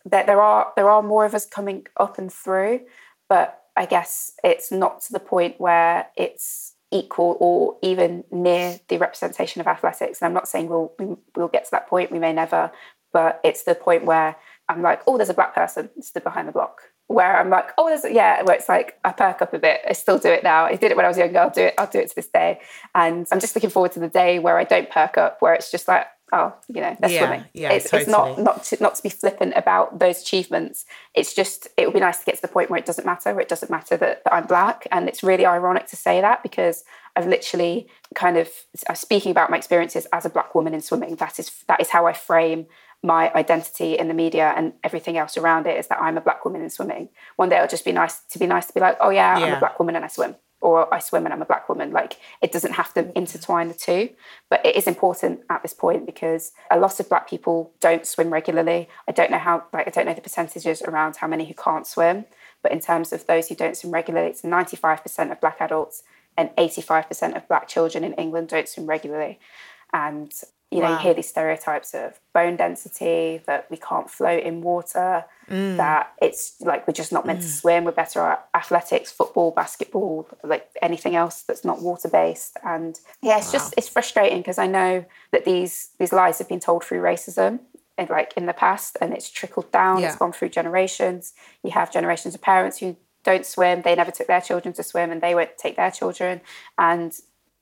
That 0.06 0.26
there 0.26 0.42
are 0.42 0.72
there 0.76 0.90
are 0.90 1.04
more 1.04 1.26
of 1.26 1.34
us 1.34 1.46
coming 1.46 1.88
up 1.98 2.18
and 2.18 2.32
through, 2.32 2.82
but 3.28 3.62
I 3.76 3.86
guess 3.86 4.34
it's 4.44 4.72
not 4.72 5.02
to 5.02 5.14
the 5.14 5.20
point 5.20 5.60
where 5.60 6.08
it's 6.16 6.76
equal 6.92 7.38
or 7.40 7.78
even 7.84 8.24
near 8.32 8.80
the 8.88 8.98
representation 8.98 9.62
of 9.62 9.68
athletics. 9.68 10.22
And 10.22 10.28
I'm 10.28 10.34
not 10.34 10.48
saying 10.48 10.68
we'll 10.68 10.94
we'll 11.36 11.48
get 11.48 11.66
to 11.66 11.72
that 11.72 11.88
point. 11.88 12.12
We 12.12 12.20
may 12.20 12.34
never, 12.34 12.72
but 13.14 13.40
it's 13.44 13.64
the 13.64 13.76
point 13.76 14.06
where 14.06 14.36
I'm 14.68 14.82
like, 14.82 15.02
oh, 15.08 15.18
there's 15.18 15.30
a 15.30 15.34
black 15.34 15.56
person 15.56 15.90
stood 16.02 16.24
behind 16.24 16.48
the 16.48 16.52
block. 16.52 16.82
Where 17.08 17.40
I'm 17.40 17.50
like, 17.50 17.72
oh, 17.76 17.88
there's 17.88 18.06
a, 18.06 18.14
yeah, 18.14 18.44
where 18.44 18.56
it's 18.56 18.70
like 18.70 19.00
I 19.04 19.12
perk 19.12 19.42
up 19.42 19.52
a 19.56 19.58
bit. 19.58 19.82
I 19.90 19.94
still 19.94 20.20
do 20.20 20.30
it 20.30 20.44
now. 20.44 20.66
I 20.66 20.76
did 20.76 20.92
it 20.92 20.96
when 20.96 21.06
I 21.06 21.08
was 21.08 21.18
younger. 21.18 21.40
I'll 21.40 21.50
do 21.50 21.64
it. 21.64 21.74
I'll 21.80 21.88
do 21.88 21.98
it 21.98 22.10
to 22.10 22.16
this 22.16 22.28
day. 22.28 22.60
And 22.94 23.28
I'm 23.32 23.40
just 23.40 23.56
looking 23.56 23.72
forward 23.72 23.94
to 23.94 24.00
the 24.00 24.08
day 24.08 24.38
where 24.38 24.60
I 24.60 24.64
don't 24.64 24.92
perk 24.92 25.18
up, 25.18 25.38
where 25.40 25.56
it's 25.56 25.72
just 25.72 25.88
like, 25.88 26.06
oh, 26.32 26.54
you 26.68 26.82
know, 26.82 26.96
they're 27.00 27.10
yeah, 27.10 27.20
swimming. 27.20 27.46
Yeah, 27.54 27.72
it's, 27.72 27.86
totally. 27.86 28.02
it's 28.02 28.12
not 28.12 28.40
not 28.40 28.64
to, 28.66 28.78
not 28.82 28.96
to 28.96 29.04
be 29.04 29.10
flippant 29.10 29.54
about 29.56 30.00
those 30.00 30.22
achievements. 30.22 30.86
It's 31.14 31.34
just 31.34 31.68
it 31.78 31.86
would 31.86 31.94
be 31.94 32.00
nice 32.00 32.20
to 32.20 32.26
get 32.26 32.36
to 32.36 32.42
the 32.42 32.48
point 32.48 32.70
where 32.70 32.80
it 32.80 32.86
doesn't 32.86 33.06
matter, 33.06 33.32
where 33.34 33.42
it 33.42 33.50
doesn't 33.50 33.72
matter 33.72 33.98
that, 33.98 34.24
that 34.24 34.34
I'm 34.34 34.48
black, 34.48 34.88
and 34.92 35.08
it's 35.08 35.24
really 35.24 35.46
ironic 35.46 35.88
to 35.88 35.96
say 35.96 36.22
that 36.22 36.44
because 36.44 36.84
I've 37.16 37.28
literally 37.28 37.88
kind 38.16 38.38
of 38.38 38.50
I'm 38.88 38.96
speaking 38.96 39.32
about 39.32 39.50
my 39.50 39.58
experiences 39.58 40.08
as 40.14 40.26
a 40.26 40.30
black 40.30 40.56
woman 40.56 40.74
in 40.74 40.82
swimming. 40.82 41.16
That 41.16 41.40
is 41.40 41.52
that 41.68 41.82
is 41.82 41.90
how 41.90 42.06
I 42.06 42.14
frame 42.14 42.68
my 43.02 43.32
identity 43.34 43.98
in 43.98 44.10
the 44.10 44.14
media 44.14 44.54
and 44.58 44.74
everything 44.84 45.18
else 45.18 45.38
around 45.38 45.66
it 45.66 45.78
is 45.78 45.88
that 45.88 46.02
I'm 46.02 46.18
a 46.18 46.22
black 46.22 46.44
woman 46.44 46.62
in 46.62 46.70
swimming. 46.70 47.10
One 47.38 47.48
day 47.48 47.56
it'll 47.56 47.70
just 47.70 47.86
be 47.86 47.94
nice 47.94 48.20
to 48.32 48.40
be 48.40 48.46
nice 48.46 48.68
to 48.68 48.74
be 48.74 48.82
like, 48.82 48.98
oh 49.00 49.10
yeah, 49.10 49.38
yeah. 49.38 49.46
I'm 49.46 49.54
a 49.54 49.60
black 49.60 49.80
woman 49.80 49.96
and 49.96 50.04
I 50.04 50.10
swim 50.10 50.36
or 50.62 50.94
I 50.94 51.00
swim 51.00 51.26
and 51.26 51.34
I'm 51.34 51.42
a 51.42 51.46
black 51.46 51.70
woman. 51.70 51.92
Like 51.92 52.18
it 52.42 52.52
doesn't 52.52 52.74
have 52.74 52.94
to 52.96 53.18
intertwine 53.18 53.68
the 53.68 53.74
two, 53.74 54.10
but 54.50 54.66
it 54.66 54.76
is 54.76 54.88
important 54.88 55.42
at 55.50 55.62
this 55.62 55.74
point 55.74 56.06
because 56.06 56.52
a 56.70 56.80
lot 56.80 57.00
of 57.00 57.10
black 57.10 57.30
people 57.30 57.72
don't 57.80 58.06
swim 58.06 58.32
regularly. 58.32 58.90
I 59.08 59.12
don't 59.12 59.32
know 59.32 59.38
how, 59.38 59.64
like, 59.74 59.88
I 59.88 59.92
don't 59.92 60.06
know 60.06 60.14
the 60.14 60.22
percentages 60.22 60.82
around 60.82 61.18
how 61.18 61.28
many 61.28 61.46
who 61.46 61.54
can't 61.54 61.88
swim, 61.88 62.26
but 62.62 62.72
in 62.72 62.80
terms 62.80 63.14
of 63.14 63.26
those 63.26 63.48
who 63.48 63.56
don't 63.56 63.78
swim 63.78 63.94
regularly, 63.94 64.30
it's 64.30 64.42
95% 64.42 65.32
of 65.32 65.40
black 65.40 65.58
adults 65.60 66.04
and 66.38 66.50
85% 66.58 67.36
of 67.36 67.48
black 67.48 67.68
children 67.68 68.04
in 68.04 68.14
England 68.14 68.50
don't 68.50 68.68
swim 68.68 68.88
regularly. 68.88 69.40
And 69.94 70.32
you 70.72 70.82
know, 70.82 70.86
wow. 70.86 70.98
you 70.98 71.00
hear 71.00 71.14
these 71.16 71.28
stereotypes 71.28 71.96
of 71.96 72.20
bone 72.32 72.56
density, 72.56 73.42
that 73.48 73.66
we 73.72 73.78
can't 73.78 74.08
float 74.08 74.44
in 74.44 74.62
water, 74.62 75.26
mm. 75.50 75.78
that 75.78 76.14
it's 76.22 76.62
like 76.62 76.88
we're 76.88 76.94
just 76.94 77.12
not 77.12 77.26
meant 77.26 77.40
mm. 77.40 77.44
to 77.44 77.48
swim, 77.48 77.86
we're 77.86 77.92
better 77.92 78.20
at 78.20 78.48
athletics, 78.54 79.12
football, 79.12 79.50
basketball, 79.50 80.28
like 80.44 80.70
anything 80.84 81.16
else 81.16 81.42
that's 81.42 81.66
not 81.66 81.82
water 81.82 82.08
based. 82.08 82.56
And 82.64 83.00
yeah, 83.24 83.38
it's 83.40 83.48
wow. 83.48 83.54
just 83.54 83.74
it's 83.78 83.90
frustrating 83.90 84.40
because 84.40 84.60
I 84.60 84.68
know 84.68 85.06
that 85.32 85.44
these 85.44 85.90
these 85.98 86.14
lies 86.14 86.38
have 86.38 86.48
been 86.48 86.60
told 86.60 86.84
through 86.84 87.02
racism 87.02 87.62
in, 87.98 88.08
like 88.08 88.34
in 88.38 88.46
the 88.46 88.54
past 88.54 88.96
and 89.02 89.12
it's 89.12 89.30
trickled 89.30 89.72
down, 89.72 90.02
yeah. 90.02 90.10
it's 90.10 90.18
gone 90.18 90.34
through 90.34 90.50
generations. 90.50 91.34
You 91.64 91.72
have 91.72 91.92
generations 91.92 92.36
of 92.36 92.42
parents 92.44 92.78
who 92.78 92.96
don't 93.24 93.46
swim, 93.46 93.82
they 93.82 93.96
never 93.96 94.12
took 94.12 94.28
their 94.28 94.42
children 94.42 94.76
to 94.76 94.84
swim 94.84 95.10
and 95.12 95.20
they 95.20 95.34
won't 95.34 95.58
take 95.58 95.78
their 95.78 95.92
children. 95.92 96.42
And 96.78 97.12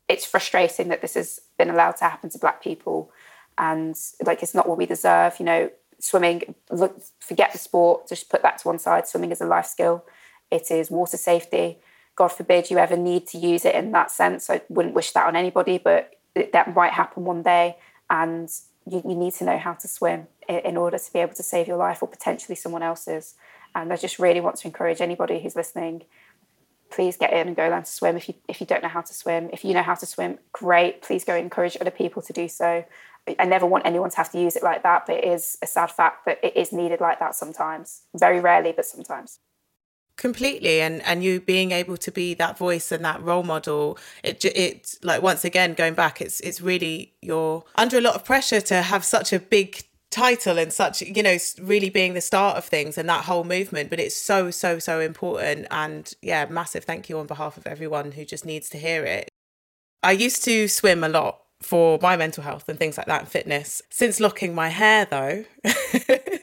it's 0.09 0.25
frustrating 0.25 0.89
that 0.89 1.01
this 1.01 1.15
has 1.15 1.39
been 1.58 1.70
allowed 1.70 1.98
to 1.98 2.06
happen 2.06 2.30
to 2.30 2.38
black 2.38 2.62
people. 2.62 3.12
And 3.58 3.96
like 4.26 4.43
it's 4.43 4.54
not 4.54 4.67
what 4.67 4.78
we 4.78 4.86
deserve 4.86 5.36
you 5.39 5.46
know. 5.46 5.70
Swimming 6.00 6.54
look 6.70 7.02
forget 7.20 7.52
the 7.52 7.58
sport 7.58 8.08
just 8.08 8.30
put 8.30 8.43
that 8.43 8.60
to 8.60 8.67
one 8.67 8.78
side. 8.78 9.08
Swimming 9.08 9.32
is 9.32 9.41
a 9.41 9.48
life 9.48 9.65
skill. 9.65 10.06
It 10.52 10.70
is 10.70 10.91
water 10.91 11.17
safety. 11.17 11.80
God 12.15 12.28
forbid 12.28 12.70
you 12.70 12.78
ever 12.78 12.96
need 12.96 13.26
to 13.28 13.39
use 13.39 13.65
it 13.65 13.74
in 13.74 13.91
that 13.93 14.12
sense. 14.12 14.48
I 14.48 14.62
wouldn't 14.70 14.93
wish 14.93 15.12
that 15.13 15.26
on 15.26 15.36
anybody 15.36 15.80
but 15.80 16.13
that 16.54 16.76
might 16.76 16.93
happen 16.93 17.26
one 17.26 17.41
day. 17.41 17.78
And 18.10 18.50
you, 18.89 19.02
you 19.08 19.15
need 19.15 19.34
to 19.36 19.43
know 19.43 19.58
how 19.58 19.74
to 19.74 19.88
swim 19.88 20.28
in, 20.48 20.60
in 20.60 20.78
order 20.78 20.98
to 20.98 21.13
be 21.13 21.20
able 21.20 21.34
to 21.34 21.43
save 21.43 21.67
your 21.67 21.78
life 21.78 22.02
or 22.02 22.08
potentially 22.08 22.56
someone 22.56 22.84
else's. 22.84 23.36
And 23.76 23.91
I 23.91 23.98
just 23.98 24.20
really 24.20 24.39
want 24.39 24.58
to 24.58 24.67
encourage 24.67 25.02
anybody 25.02 25.39
who's 25.39 25.56
listening 25.56 26.04
please 26.89 27.17
get 27.17 27.34
in 27.34 27.47
and 27.47 27.56
go 27.56 27.67
learn 27.69 27.84
to 27.84 27.91
swim. 27.91 28.17
If 28.17 28.28
you 28.28 28.36
if 28.47 28.62
you 28.62 28.67
don't 28.67 28.84
know 28.84 28.89
how 28.89 29.02
to 29.02 29.13
swim 29.13 29.50
if 29.54 29.63
you 29.63 29.73
know 29.73 29.84
how 29.84 29.95
to 29.95 30.06
swim 30.06 30.39
great. 30.52 31.02
Please 31.02 31.23
go 31.23 31.36
encourage 31.36 31.78
other 31.80 31.91
people 31.91 32.21
to 32.23 32.34
do 32.34 32.47
so. 32.47 32.86
I 33.39 33.45
never 33.45 33.65
want 33.65 33.86
anyone 33.86 34.10
to 34.10 34.17
have 34.17 34.32
to 34.32 34.39
use 34.39 34.56
it 34.56 34.63
like 34.63 34.84
that 34.84 35.06
but 35.06 35.17
it 35.17 35.26
is 35.26 35.58
a 35.62 35.67
sad 35.67 35.91
fact 35.91 36.26
that 36.26 36.39
it 36.43 36.56
is 36.56 36.71
needed 36.71 37.02
like 37.02 37.19
that 37.19 37.36
sometimes. 37.36 38.04
Very 38.15 38.39
rarely 38.39 38.71
but 38.71 38.86
sometimes. 38.86 39.39
Completely. 40.17 40.82
And 40.82 41.02
and 41.04 41.23
you 41.23 41.39
being 41.39 41.71
able 41.71 41.97
to 41.97 42.12
be 42.12 42.34
that 42.36 42.58
voice 42.58 42.91
and 42.91 43.06
that 43.06 43.21
role 43.21 43.43
model 43.43 43.97
it 44.23 44.43
it 44.45 44.95
like 45.04 45.21
once 45.21 45.45
again 45.45 45.73
going 45.73 45.93
back 45.93 46.21
it's 46.21 46.39
it's 46.39 46.60
really 46.60 47.13
you're 47.21 47.63
under 47.76 47.97
a 47.97 48.02
lot 48.02 48.15
of 48.15 48.26
pressure 48.26 48.62
to 48.62 48.82
have 48.82 49.06
such 49.06 49.32
a 49.32 49.39
big 49.39 49.84
title 50.17 50.58
and 50.58 50.73
such 50.73 51.01
you 51.01 51.21
know 51.21 51.38
really 51.62 51.89
being 51.89 52.13
the 52.13 52.21
start 52.21 52.58
of 52.58 52.65
things 52.65 52.97
and 52.97 53.08
that 53.08 53.25
whole 53.25 53.43
movement 53.43 53.89
but 53.89 53.99
it's 53.99 54.15
so 54.15 54.51
so 54.51 54.80
so 54.80 54.99
important. 54.99 55.67
And 55.71 56.12
yeah 56.21 56.45
massive 56.49 56.84
thank 56.84 57.10
you 57.10 57.19
on 57.19 57.27
behalf 57.27 57.58
of 57.58 57.67
everyone 57.67 58.12
who 58.13 58.25
just 58.25 58.45
needs 58.45 58.69
to 58.69 58.77
hear 58.77 59.03
it. 59.03 59.30
I 60.03 60.12
used 60.12 60.43
to 60.45 60.67
swim 60.67 61.03
a 61.03 61.10
lot 61.10 61.41
for 61.62 61.99
my 62.01 62.15
mental 62.17 62.43
health 62.43 62.69
and 62.69 62.77
things 62.77 62.97
like 62.97 63.08
that 63.08 63.21
and 63.21 63.30
fitness. 63.30 63.82
Since 63.89 64.19
locking 64.19 64.56
my 64.56 64.69
hair 64.69 65.06
though 65.06 65.45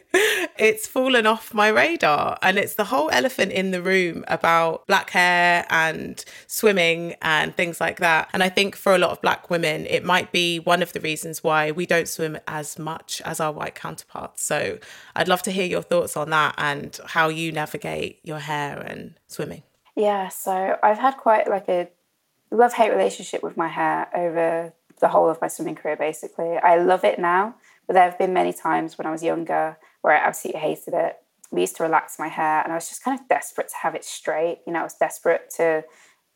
it's 0.58 0.86
fallen 0.86 1.26
off 1.26 1.52
my 1.54 1.68
radar. 1.68 2.38
And 2.42 2.58
it's 2.58 2.74
the 2.74 2.84
whole 2.84 3.10
elephant 3.10 3.52
in 3.52 3.70
the 3.70 3.82
room 3.82 4.24
about 4.28 4.86
black 4.86 5.10
hair 5.10 5.66
and 5.70 6.24
swimming 6.46 7.14
and 7.22 7.54
things 7.56 7.80
like 7.80 7.98
that. 8.00 8.28
And 8.32 8.42
I 8.42 8.48
think 8.48 8.76
for 8.76 8.94
a 8.94 8.98
lot 8.98 9.10
of 9.10 9.20
black 9.20 9.50
women, 9.50 9.86
it 9.86 10.04
might 10.04 10.32
be 10.32 10.58
one 10.58 10.82
of 10.82 10.92
the 10.92 11.00
reasons 11.00 11.42
why 11.42 11.70
we 11.70 11.86
don't 11.86 12.08
swim 12.08 12.38
as 12.46 12.78
much 12.78 13.20
as 13.24 13.40
our 13.40 13.52
white 13.52 13.74
counterparts. 13.74 14.44
So 14.44 14.78
I'd 15.16 15.28
love 15.28 15.42
to 15.42 15.50
hear 15.50 15.66
your 15.66 15.82
thoughts 15.82 16.16
on 16.16 16.30
that 16.30 16.54
and 16.58 16.98
how 17.06 17.28
you 17.28 17.52
navigate 17.52 18.20
your 18.22 18.38
hair 18.38 18.78
and 18.78 19.14
swimming. 19.26 19.62
Yeah, 19.96 20.28
so 20.28 20.76
I've 20.82 20.98
had 20.98 21.16
quite 21.16 21.48
like 21.48 21.68
a 21.68 21.88
love 22.50 22.72
hate 22.72 22.90
relationship 22.90 23.42
with 23.42 23.56
my 23.56 23.68
hair 23.68 24.08
over 24.14 24.72
the 25.00 25.08
whole 25.08 25.28
of 25.28 25.40
my 25.40 25.48
swimming 25.48 25.74
career, 25.74 25.96
basically. 25.96 26.56
I 26.56 26.78
love 26.78 27.04
it 27.04 27.18
now, 27.18 27.54
but 27.86 27.94
there 27.94 28.04
have 28.04 28.18
been 28.18 28.32
many 28.32 28.52
times 28.52 28.96
when 28.96 29.06
I 29.06 29.10
was 29.10 29.22
younger 29.22 29.76
where 30.04 30.14
I 30.14 30.18
absolutely 30.18 30.60
hated 30.60 30.92
it. 30.92 31.16
We 31.50 31.62
used 31.62 31.76
to 31.76 31.82
relax 31.82 32.18
my 32.18 32.28
hair, 32.28 32.62
and 32.62 32.70
I 32.72 32.74
was 32.74 32.88
just 32.88 33.02
kind 33.02 33.18
of 33.18 33.26
desperate 33.28 33.68
to 33.68 33.76
have 33.82 33.94
it 33.94 34.04
straight. 34.04 34.58
You 34.66 34.72
know, 34.74 34.80
I 34.80 34.82
was 34.84 34.94
desperate 34.94 35.50
to 35.56 35.84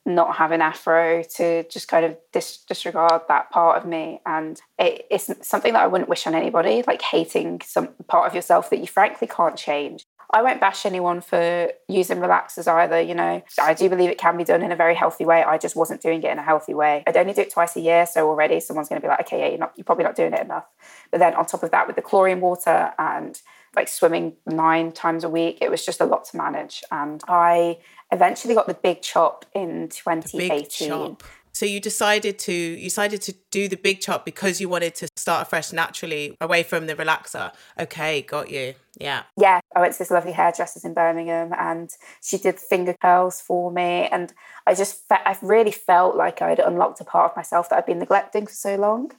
not 0.07 0.37
have 0.37 0.53
an 0.53 0.63
afro, 0.63 1.23
to 1.37 1.65
just 1.65 1.87
kind 1.87 2.07
of 2.07 2.17
dis- 2.33 2.65
disregard 2.67 3.23
that 3.29 3.51
part 3.51 3.77
of 3.77 3.87
me. 3.87 4.21
And 4.25 4.59
it, 4.79 5.07
it's 5.11 5.31
something 5.47 5.75
that 5.75 5.83
I 5.83 5.87
wouldn't 5.87 6.09
wish 6.09 6.27
on 6.27 6.35
anybody, 6.35 6.83
like 6.87 7.03
hating 7.03 7.61
some 7.63 7.89
part 8.07 8.27
of 8.27 8.35
yourself 8.35 8.71
that 8.71 8.79
you 8.79 8.87
frankly 8.87 9.29
can't 9.29 9.57
change. 9.57 10.07
I 10.31 10.43
won't 10.43 10.61
bash 10.61 10.85
anyone 10.85 11.23
for 11.23 11.73
using 11.89 12.19
relaxers 12.19 12.69
either. 12.69 13.01
You 13.01 13.15
know, 13.15 13.43
I 13.61 13.75
do 13.75 13.89
believe 13.89 14.11
it 14.11 14.19
can 14.19 14.37
be 14.37 14.45
done 14.45 14.63
in 14.63 14.73
a 14.73 14.77
very 14.77 14.95
healthy 14.95 15.25
way. 15.25 15.43
I 15.43 15.57
just 15.57 15.75
wasn't 15.75 16.03
doing 16.03 16.23
it 16.23 16.31
in 16.31 16.39
a 16.39 16.43
healthy 16.43 16.75
way. 16.75 17.03
I'd 17.07 17.17
only 17.17 17.33
do 17.33 17.41
it 17.43 17.53
twice 17.53 17.77
a 17.77 17.81
year, 17.81 18.07
so 18.07 18.29
already 18.29 18.61
someone's 18.61 18.89
going 18.89 19.01
to 19.01 19.05
be 19.05 19.09
like, 19.09 19.21
okay, 19.21 19.41
yeah, 19.41 19.49
you're 19.49 19.59
not, 19.59 19.73
you're 19.77 19.85
probably 19.85 20.05
not 20.05 20.17
doing 20.17 20.35
it 20.35 20.41
enough. 20.41 20.67
But 21.11 21.21
then 21.21 21.35
on 21.35 21.47
top 21.47 21.63
of 21.63 21.71
that, 21.71 21.87
with 21.87 21.97
the 21.97 22.03
chlorine 22.03 22.41
water 22.41 22.93
and 22.99 23.41
like 23.79 23.89
swimming 23.89 24.35
nine 24.45 24.91
times 24.91 25.23
a 25.23 25.29
week. 25.29 25.59
It 25.61 25.71
was 25.71 25.87
just 25.87 26.01
a 26.01 26.05
lot 26.05 26.25
to 26.27 26.37
manage. 26.37 26.83
And 26.91 27.23
I 27.29 27.79
eventually 28.11 28.55
got 28.55 28.67
the 28.67 28.75
big 28.75 29.03
chop 29.03 29.45
in 29.55 29.89
2018. 29.89 31.17
So 31.53 31.65
you 31.65 31.81
decided 31.81 32.39
to 32.41 32.53
you 32.53 32.85
decided 32.85 33.21
to 33.23 33.35
do 33.51 33.69
the 33.69 33.77
big 33.77 34.01
chop 34.01 34.25
because 34.25 34.61
you 34.61 34.69
wanted 34.69 34.95
to 34.97 35.09
start 35.17 35.43
afresh 35.43 35.73
naturally 35.73 36.37
away 36.41 36.63
from 36.63 36.87
the 36.87 36.95
relaxer. 36.95 37.53
Okay, 37.79 38.23
got 38.23 38.51
you. 38.51 38.75
Yeah. 39.01 39.23
Yeah. 39.37 39.61
I 39.75 39.81
went 39.81 39.93
to 39.93 39.99
this 40.01 40.11
lovely 40.11 40.33
hairdresser's 40.33 40.85
in 40.85 40.95
Birmingham 40.95 41.53
and 41.57 41.89
she 42.21 42.37
did 42.37 42.59
finger 42.59 42.95
curls 43.01 43.41
for 43.41 43.71
me. 43.71 44.09
And 44.11 44.33
I 44.67 44.75
just 44.75 45.09
fe- 45.09 45.25
I 45.25 45.37
really 45.41 45.73
felt 45.73 46.17
like 46.17 46.43
I'd 46.43 46.59
unlocked 46.59 47.01
a 47.01 47.05
part 47.05 47.31
of 47.31 47.37
myself 47.37 47.69
that 47.69 47.79
I'd 47.79 47.87
been 47.87 48.01
neglecting 48.01 48.47
for 48.47 48.55
so 48.55 48.75
long. 48.77 49.13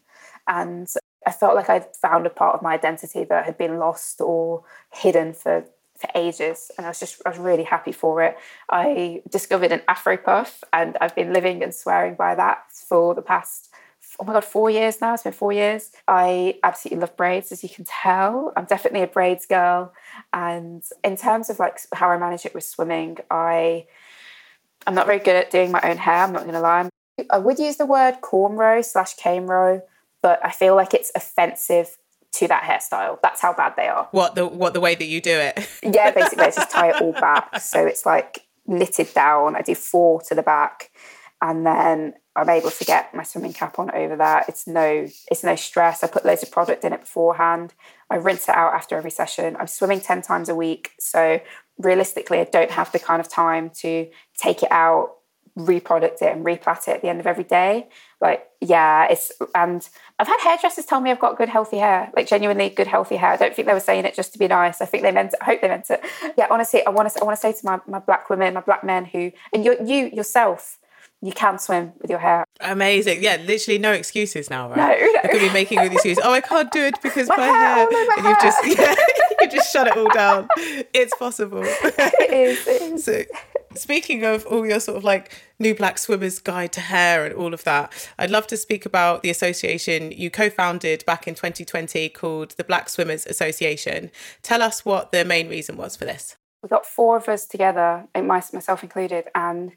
And 0.48 0.88
I 1.26 1.32
felt 1.32 1.56
like 1.56 1.70
I'd 1.70 1.96
found 1.96 2.26
a 2.26 2.30
part 2.30 2.56
of 2.56 2.62
my 2.62 2.74
identity 2.74 3.24
that 3.26 3.46
had 3.46 3.58
been 3.58 3.78
lost 3.78 4.22
or 4.22 4.64
hidden 4.92 5.34
for 5.34 5.66
for 6.00 6.10
ages 6.16 6.72
and 6.78 6.86
I 6.86 6.90
was 6.90 7.00
just 7.00 7.22
I 7.26 7.30
was 7.30 7.38
really 7.38 7.64
happy 7.64 7.92
for 7.92 8.24
it. 8.24 8.38
I 8.70 9.22
discovered 9.30 9.74
an 9.74 9.82
afro 9.88 10.16
puff 10.16 10.64
and 10.72 10.98
I've 11.02 11.16
been 11.16 11.34
living 11.34 11.62
and 11.62 11.76
swearing 11.76 12.16
by 12.16 12.36
that 12.36 12.60
for 12.72 13.14
the 13.14 13.22
past 13.22 13.70
oh 14.20 14.24
my 14.24 14.34
god 14.34 14.46
4 14.46 14.70
years 14.70 15.02
now 15.02 15.14
it's 15.14 15.24
been 15.24 15.34
4 15.34 15.52
years. 15.52 15.92
I 16.08 16.58
absolutely 16.64 17.02
love 17.02 17.18
braids 17.18 17.52
as 17.52 17.64
you 17.64 17.70
can 17.70 17.84
tell. 17.84 18.54
I'm 18.56 18.64
definitely 18.66 19.02
a 19.02 19.08
braids 19.08 19.46
girl 19.46 19.94
and 20.32 20.84
in 21.04 21.18
terms 21.18 21.50
of 21.50 21.60
like 21.60 21.80
how 21.94 22.10
I 22.10 22.18
manage 22.18 22.46
it 22.46 22.56
with 22.56 22.64
swimming 22.64 23.18
I 23.30 23.86
I'm 24.88 24.96
not 24.96 25.06
very 25.06 25.20
good 25.20 25.36
at 25.36 25.52
doing 25.52 25.72
my 25.72 25.82
own 25.84 25.98
hair 25.98 26.24
I'm 26.24 26.32
not 26.32 26.44
going 26.44 26.54
to 26.54 26.62
lie. 26.62 26.90
I 27.30 27.38
would 27.38 27.60
use 27.60 27.76
the 27.76 27.86
word 27.86 28.22
cornrow 28.22 28.84
slash 28.86 29.16
cane 29.16 29.48
row 29.48 29.82
but 30.22 30.44
I 30.44 30.52
feel 30.52 30.76
like 30.76 30.94
it's 30.94 31.12
offensive 31.16 31.98
to 32.32 32.48
that 32.48 32.64
hairstyle. 32.64 33.20
That's 33.22 33.42
how 33.42 33.54
bad 33.54 33.74
they 33.76 33.88
are. 33.88 34.08
What 34.12 34.36
the 34.36 34.46
what 34.46 34.74
the 34.74 34.80
way 34.80 34.96
that 34.96 35.06
you 35.06 35.22
do 35.22 35.32
it? 35.32 35.68
yeah, 35.84 36.12
basically 36.16 36.46
I 36.46 36.52
just 36.52 36.70
tie 36.70 36.90
it 36.90 37.02
all 37.02 37.14
back. 37.14 37.60
So 37.60 37.86
it's 37.86 38.06
like 38.06 38.46
knitted 38.68 39.14
down. 39.14 39.56
I 39.56 39.62
do 39.62 39.76
four 39.76 40.22
to 40.22 40.36
the 40.36 40.44
back 40.44 40.92
and 41.42 41.66
then 41.66 42.14
I'm 42.36 42.50
able 42.50 42.72
to 42.72 42.86
get 42.86 43.14
my 43.14 43.24
swimming 43.24 43.54
cap 43.54 43.80
on 43.80 43.92
over 43.92 44.16
that. 44.18 44.48
It's 44.48 44.68
no 44.68 45.08
it's 45.32 45.44
no 45.44 45.56
stress. 45.56 46.04
I 46.04 46.08
put 46.08 46.26
loads 46.26 46.44
of 46.44 46.52
product 46.52 46.84
in 46.84 46.94
it 46.94 47.02
beforehand. 47.02 47.74
I 48.10 48.16
rinse 48.16 48.48
it 48.48 48.56
out 48.56 48.74
after 48.74 48.96
every 48.96 49.12
session. 49.12 49.56
I'm 49.60 49.68
swimming 49.68 50.02
10 50.02 50.22
times 50.22 50.50
a 50.50 50.56
week. 50.56 50.92
So 51.00 51.42
realistically 51.78 52.40
I 52.40 52.44
don't 52.46 52.72
have 52.72 52.92
the 52.92 53.00
kind 53.00 53.20
of 53.20 53.28
time 53.28 53.72
to 53.82 54.08
take 54.38 54.64
it 54.64 54.72
out 54.72 55.16
reproduct 55.58 56.22
it 56.22 56.32
and 56.32 56.46
replat 56.46 56.88
it 56.88 56.96
at 56.96 57.02
the 57.02 57.10
end 57.10 57.20
of 57.20 57.28
every 57.28 57.44
day. 57.44 57.90
Like, 58.22 58.46
yeah, 58.60 59.08
it's 59.10 59.32
and 59.56 59.88
I've 60.20 60.28
had 60.28 60.40
hairdressers 60.42 60.86
tell 60.86 61.00
me 61.00 61.10
I've 61.12 61.20
got 61.20 61.38
good 61.38 61.48
healthy 61.50 61.78
hair, 61.78 62.12
like 62.16 62.28
genuinely 62.28 62.70
good 62.70 62.88
healthy 62.88 63.16
hair. 63.16 63.32
I 63.32 63.38
don't 63.38 63.56
think 63.56 63.68
they 63.68 63.74
were 63.74 63.80
saying 63.80 64.06
it 64.06 64.16
just 64.16 64.34
to 64.34 64.40
be 64.40 64.48
nice. 64.48 64.82
I 64.82 64.86
think 64.86 65.04
they 65.04 65.12
meant 65.12 65.34
it. 65.34 65.40
I 65.42 65.46
hope 65.46 65.62
they 65.62 65.70
meant 65.70 65.90
it. 65.90 66.04
Yeah, 66.38 66.48
honestly, 66.52 66.86
I 66.86 66.90
want 66.90 67.12
to 67.12 67.22
I 67.22 67.24
want 67.24 67.38
to 67.38 67.42
say 67.42 67.54
to 67.54 67.66
my, 67.66 67.80
my 67.88 68.00
black 68.00 68.30
women, 68.30 68.54
my 68.54 68.62
black 68.62 68.84
men 68.84 69.06
who 69.06 69.32
and 69.54 69.64
you 69.64 69.78
you 69.86 70.08
yourself 70.08 70.80
you 71.22 71.34
can 71.34 71.60
swim 71.60 71.92
with 72.02 72.10
your 72.10 72.20
hair. 72.20 72.46
Amazing. 72.62 73.22
Yeah, 73.22 73.38
literally 73.46 73.78
no 73.78 73.92
excuses 73.92 74.50
now, 74.50 74.70
right? 74.70 74.78
No, 74.78 75.06
no. 75.12 75.20
I 75.24 75.28
could 75.28 75.42
be 75.42 75.50
making 75.52 75.80
all 75.80 75.90
these 75.90 75.96
excuses. 75.96 76.24
Oh, 76.24 76.32
I 76.32 76.40
can't 76.40 76.72
do 76.72 76.82
it 76.82 76.96
because 77.02 77.28
my, 77.28 77.36
my 77.36 77.44
hair. 77.46 77.54
hair. 77.54 77.88
Oh, 77.90 77.92
no, 77.92 78.06
my 78.06 78.14
and 78.16 78.22
hair. 78.22 78.30
you've 78.32 78.42
just 78.42 78.68
yeah, 78.80 78.96
you 79.42 79.50
just 79.50 79.74
shut 79.74 79.88
it 79.88 79.98
all 79.98 80.10
down. 80.10 80.48
It's 80.58 81.16
possible. 81.18 81.64
It 82.20 82.32
is. 82.32 82.68
It 82.68 82.82
is. 82.94 83.04
So, 83.04 83.24
speaking 83.76 84.24
of 84.24 84.46
all 84.46 84.66
your 84.66 84.80
sort 84.80 84.98
of 84.98 85.04
like 85.04 85.32
new 85.60 85.76
black 85.76 85.98
swimmers 85.98 86.40
guide 86.40 86.72
to 86.74 86.82
hair 86.82 87.26
and 87.26 87.34
all 87.34 87.54
of 87.54 87.64
that, 87.64 88.10
I'd 88.18 88.32
love 88.32 88.48
to 88.48 88.58
speak 88.58 88.86
about 88.86 89.24
the 89.24 89.30
association 89.30 90.12
you 90.12 90.30
co-founded 90.30 91.06
back 91.06 91.28
in 91.28 91.36
2020 91.36 92.10
called 92.10 92.52
the 92.52 92.64
Black 92.64 92.90
Swimmers 92.90 93.26
Association. 93.26 94.12
Tell 94.42 94.62
us 94.62 94.86
what 94.86 95.12
the 95.12 95.26
main 95.26 95.50
reason 95.50 95.78
was 95.78 95.96
for 95.96 96.06
this. 96.06 96.36
We 96.62 96.70
got 96.70 96.86
four 96.86 97.18
of 97.18 97.30
us 97.30 97.46
together, 97.46 98.08
myself 98.16 98.84
included, 98.84 99.26
and 99.34 99.72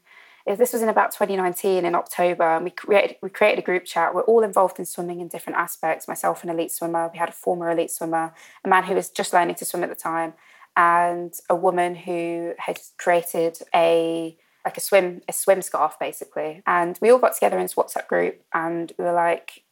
this 0.47 0.73
was 0.73 0.83
in 0.83 0.89
about 0.89 1.13
2019 1.13 1.85
in 1.85 1.95
October, 1.95 2.43
and 2.43 2.65
we 2.65 2.71
created 2.71 3.17
we 3.23 3.31
created 3.31 3.61
a 3.61 3.63
group 3.63 3.85
chat. 3.85 4.13
We're 4.15 4.23
all 4.23 4.43
involved 4.43 4.79
in 4.81 4.85
swimming 4.85 5.21
in 5.21 5.29
different 5.29 5.59
aspects. 5.59 6.09
Myself, 6.09 6.43
an 6.43 6.51
elite 6.51 6.73
swimmer. 6.73 7.09
We 7.13 7.19
had 7.19 7.29
a 7.29 7.33
former 7.33 7.71
elite 7.71 7.93
swimmer, 7.93 8.35
a 8.65 8.69
man 8.69 8.83
who 8.83 8.95
was 8.95 9.09
just 9.09 9.33
learning 9.33 9.55
to 9.57 9.65
swim 9.65 9.85
at 9.85 9.89
the 9.89 9.95
time, 9.95 10.35
and 10.77 11.33
a 11.49 11.55
woman 11.55 11.95
who 11.95 12.55
had 12.59 12.79
created 12.99 13.59
a 13.75 14.37
like 14.65 14.77
a 14.77 14.81
swim 14.81 15.23
a 15.29 15.33
swim 15.33 15.63
scarf 15.63 15.99
basically. 15.99 16.63
And 16.67 16.99
we 17.03 17.11
all 17.11 17.19
got 17.19 17.35
together 17.35 17.57
in 17.57 17.65
this 17.65 17.75
WhatsApp 17.75 18.09
group, 18.09 18.41
and 18.53 18.93
we 18.99 19.05
were 19.05 19.13
like 19.13 19.65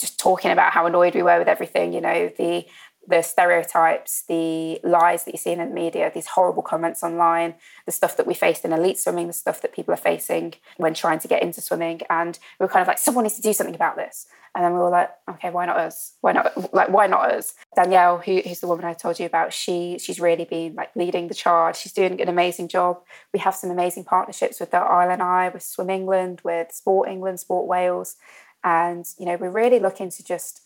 just 0.00 0.18
talking 0.18 0.50
about 0.50 0.72
how 0.72 0.86
annoyed 0.86 1.14
we 1.14 1.22
were 1.22 1.38
with 1.38 1.48
everything. 1.48 1.92
You 1.92 2.00
know, 2.00 2.30
the 2.36 2.66
the 3.06 3.22
stereotypes, 3.22 4.24
the 4.28 4.80
lies 4.84 5.24
that 5.24 5.32
you 5.32 5.38
see 5.38 5.52
in 5.52 5.58
the 5.58 5.66
media, 5.66 6.10
these 6.14 6.28
horrible 6.28 6.62
comments 6.62 7.02
online, 7.02 7.54
the 7.86 7.92
stuff 7.92 8.16
that 8.16 8.26
we 8.26 8.34
faced 8.34 8.64
in 8.64 8.72
elite 8.72 8.98
swimming, 8.98 9.26
the 9.26 9.32
stuff 9.32 9.60
that 9.62 9.74
people 9.74 9.92
are 9.92 9.98
facing 9.98 10.54
when 10.76 10.94
trying 10.94 11.18
to 11.18 11.28
get 11.28 11.42
into 11.42 11.60
swimming. 11.60 12.00
And 12.08 12.38
we 12.58 12.64
were 12.64 12.68
kind 12.68 12.82
of 12.82 12.88
like, 12.88 12.98
someone 12.98 13.24
needs 13.24 13.36
to 13.36 13.42
do 13.42 13.52
something 13.52 13.74
about 13.74 13.96
this. 13.96 14.26
And 14.54 14.64
then 14.64 14.74
we 14.74 14.80
were 14.80 14.90
like, 14.90 15.10
okay, 15.30 15.50
why 15.50 15.64
not 15.64 15.78
us? 15.78 16.14
Why 16.20 16.32
not 16.32 16.74
like 16.74 16.90
why 16.90 17.06
not 17.06 17.32
us? 17.32 17.54
Danielle, 17.74 18.18
who, 18.18 18.42
who's 18.42 18.60
the 18.60 18.66
woman 18.66 18.84
I 18.84 18.92
told 18.92 19.18
you 19.18 19.24
about, 19.24 19.52
she 19.52 19.98
she's 19.98 20.20
really 20.20 20.44
been 20.44 20.74
like 20.74 20.94
leading 20.94 21.28
the 21.28 21.34
charge. 21.34 21.76
She's 21.76 21.92
doing 21.92 22.20
an 22.20 22.28
amazing 22.28 22.68
job. 22.68 23.00
We 23.32 23.38
have 23.38 23.54
some 23.54 23.70
amazing 23.70 24.04
partnerships 24.04 24.60
with 24.60 24.70
the 24.70 24.76
RNLI, 24.76 25.54
with 25.54 25.62
Swim 25.62 25.88
England, 25.88 26.42
with 26.44 26.70
Sport 26.70 27.08
England, 27.08 27.40
Sport 27.40 27.66
Wales. 27.66 28.16
And 28.62 29.06
you 29.18 29.24
know, 29.24 29.36
we're 29.36 29.50
really 29.50 29.78
looking 29.78 30.10
to 30.10 30.22
just 30.22 30.62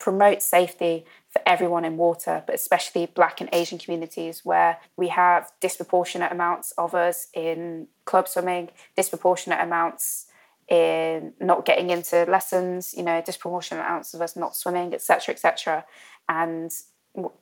promote 0.00 0.42
safety 0.42 1.04
for 1.28 1.40
everyone 1.46 1.84
in 1.84 1.96
water, 1.96 2.42
but 2.46 2.54
especially 2.54 3.06
Black 3.06 3.40
and 3.40 3.48
Asian 3.52 3.78
communities 3.78 4.44
where 4.44 4.78
we 4.96 5.08
have 5.08 5.52
disproportionate 5.60 6.32
amounts 6.32 6.72
of 6.72 6.94
us 6.94 7.28
in 7.34 7.86
club 8.06 8.26
swimming, 8.26 8.70
disproportionate 8.96 9.60
amounts 9.60 10.26
in 10.68 11.32
not 11.38 11.64
getting 11.64 11.90
into 11.90 12.24
lessons, 12.24 12.94
you 12.96 13.02
know, 13.02 13.22
disproportionate 13.24 13.84
amounts 13.84 14.14
of 14.14 14.22
us 14.22 14.34
not 14.34 14.56
swimming, 14.56 14.94
etc., 14.94 15.34
etc. 15.34 15.84
And 16.28 16.72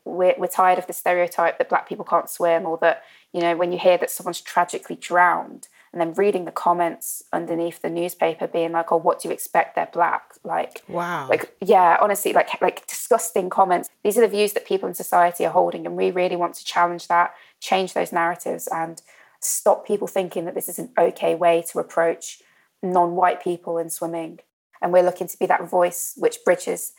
we're, 0.04 0.34
we're 0.36 0.46
tired 0.48 0.78
of 0.78 0.86
the 0.86 0.92
stereotype 0.92 1.58
that 1.58 1.68
black 1.68 1.88
people 1.88 2.04
can't 2.04 2.28
swim 2.28 2.66
or 2.66 2.76
that, 2.78 3.04
you 3.32 3.40
know, 3.40 3.56
when 3.56 3.70
you 3.70 3.78
hear 3.78 3.98
that 3.98 4.10
someone's 4.10 4.40
tragically 4.40 4.96
drowned 4.96 5.68
and 5.92 6.00
then 6.00 6.12
reading 6.14 6.44
the 6.44 6.52
comments 6.52 7.22
underneath 7.32 7.80
the 7.80 7.90
newspaper 7.90 8.46
being 8.46 8.72
like, 8.72 8.92
oh, 8.92 8.96
what 8.96 9.20
do 9.20 9.28
you 9.28 9.34
expect? 9.34 9.74
They're 9.74 9.88
black. 9.92 10.34
Like, 10.44 10.82
wow. 10.88 11.28
Like, 11.28 11.54
yeah, 11.60 11.96
honestly, 12.00 12.32
like, 12.32 12.60
like 12.60 12.86
disgusting 12.86 13.48
comments. 13.50 13.88
These 14.04 14.18
are 14.18 14.20
the 14.20 14.28
views 14.28 14.52
that 14.52 14.66
people 14.66 14.88
in 14.88 14.94
society 14.94 15.46
are 15.46 15.52
holding. 15.52 15.86
And 15.86 15.96
we 15.96 16.10
really 16.10 16.36
want 16.36 16.54
to 16.56 16.64
challenge 16.64 17.08
that, 17.08 17.34
change 17.60 17.94
those 17.94 18.12
narratives 18.12 18.68
and 18.70 19.00
stop 19.40 19.86
people 19.86 20.06
thinking 20.06 20.44
that 20.44 20.54
this 20.54 20.68
is 20.68 20.78
an 20.78 20.90
okay 20.98 21.34
way 21.34 21.64
to 21.70 21.78
approach 21.78 22.42
non-white 22.82 23.42
people 23.42 23.78
in 23.78 23.90
swimming 23.90 24.40
and 24.80 24.92
we're 24.92 25.02
looking 25.02 25.26
to 25.26 25.38
be 25.38 25.46
that 25.46 25.68
voice 25.68 26.14
which 26.16 26.38
bridges 26.44 26.92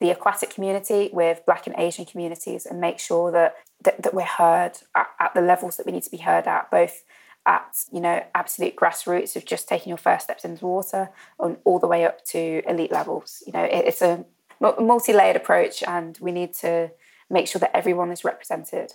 the 0.00 0.10
aquatic 0.10 0.50
community 0.50 1.10
with 1.12 1.44
black 1.46 1.66
and 1.66 1.76
asian 1.78 2.04
communities 2.04 2.66
and 2.66 2.80
make 2.80 2.98
sure 2.98 3.30
that 3.30 3.54
that, 3.82 4.02
that 4.02 4.14
we're 4.14 4.22
heard 4.22 4.72
at, 4.94 5.08
at, 5.20 5.34
the 5.34 5.40
levels 5.40 5.76
that 5.76 5.86
we 5.86 5.92
need 5.92 6.02
to 6.02 6.10
be 6.10 6.18
heard 6.18 6.46
at 6.46 6.70
both 6.70 7.02
at 7.46 7.84
you 7.92 8.00
know 8.00 8.24
absolute 8.34 8.74
grassroots 8.76 9.36
of 9.36 9.44
just 9.44 9.68
taking 9.68 9.90
your 9.90 9.98
first 9.98 10.24
steps 10.24 10.44
into 10.44 10.64
water 10.64 11.10
and 11.38 11.58
all 11.64 11.78
the 11.78 11.86
way 11.86 12.04
up 12.04 12.24
to 12.24 12.62
elite 12.66 12.92
levels. 12.92 13.42
You 13.46 13.52
know 13.52 13.64
it, 13.64 13.84
it's 13.86 14.02
a 14.02 14.24
multi-layered 14.60 15.36
approach 15.36 15.82
and 15.86 16.16
we 16.20 16.32
need 16.32 16.54
to 16.54 16.90
make 17.28 17.48
sure 17.48 17.60
that 17.60 17.76
everyone 17.76 18.10
is 18.10 18.24
represented. 18.24 18.94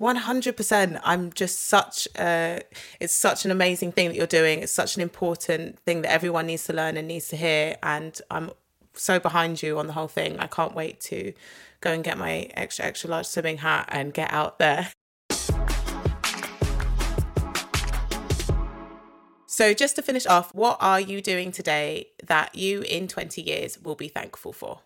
100% 0.00 1.00
i'm 1.04 1.32
just 1.34 1.68
such 1.68 2.08
a 2.18 2.60
it's 2.98 3.14
such 3.14 3.44
an 3.44 3.52
amazing 3.52 3.92
thing 3.92 4.08
that 4.08 4.16
you're 4.16 4.26
doing. 4.26 4.60
It's 4.60 4.72
such 4.72 4.96
an 4.96 5.02
important 5.02 5.78
thing 5.80 6.02
that 6.02 6.10
everyone 6.10 6.46
needs 6.46 6.64
to 6.64 6.72
learn 6.72 6.96
and 6.96 7.06
needs 7.06 7.28
to 7.28 7.36
hear. 7.36 7.76
And 7.82 8.18
i'm 8.30 8.50
so 8.94 9.20
behind 9.20 9.62
you 9.62 9.78
on 9.78 9.86
the 9.86 9.92
whole 9.92 10.08
thing. 10.08 10.38
I 10.38 10.46
can't 10.46 10.74
wait 10.74 11.00
to 11.02 11.32
go 11.80 11.92
and 11.92 12.02
get 12.02 12.16
my 12.16 12.48
extra 12.54 12.84
extra 12.86 13.10
large 13.10 13.26
swimming 13.26 13.58
hat 13.58 13.88
and 13.92 14.12
get 14.12 14.32
out 14.32 14.58
there 14.58 14.90
so 19.54 19.72
just 19.72 19.96
to 19.96 20.02
finish 20.02 20.26
off 20.26 20.54
what 20.54 20.76
are 20.80 21.00
you 21.00 21.20
doing 21.20 21.52
today 21.52 22.08
that 22.22 22.54
you 22.54 22.82
in 22.82 23.08
20 23.08 23.40
years 23.40 23.78
will 23.80 23.94
be 23.94 24.08
thankful 24.08 24.52
for 24.52 24.80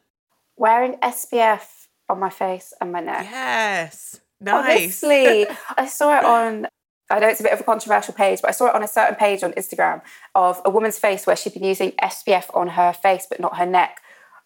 wearing 0.56 0.94
spf 1.02 1.86
on 2.08 2.18
my 2.18 2.30
face 2.30 2.72
and 2.80 2.92
my 2.92 3.00
neck 3.00 3.26
yes 3.30 4.20
Nice. 4.40 5.02
Honestly, 5.02 5.46
I 5.76 5.86
saw 5.88 6.18
it 6.18 6.24
on. 6.24 6.66
I 7.10 7.20
know 7.20 7.28
it's 7.28 7.40
a 7.40 7.42
bit 7.42 7.52
of 7.52 7.60
a 7.60 7.64
controversial 7.64 8.14
page, 8.14 8.40
but 8.42 8.48
I 8.48 8.52
saw 8.52 8.66
it 8.66 8.74
on 8.74 8.82
a 8.82 8.88
certain 8.88 9.14
page 9.14 9.42
on 9.42 9.52
Instagram 9.52 10.02
of 10.34 10.60
a 10.64 10.70
woman's 10.70 10.98
face 10.98 11.26
where 11.26 11.36
she'd 11.36 11.54
been 11.54 11.64
using 11.64 11.92
SPF 11.92 12.54
on 12.54 12.68
her 12.68 12.92
face 12.92 13.26
but 13.28 13.40
not 13.40 13.56
her 13.56 13.66
neck. 13.66 14.00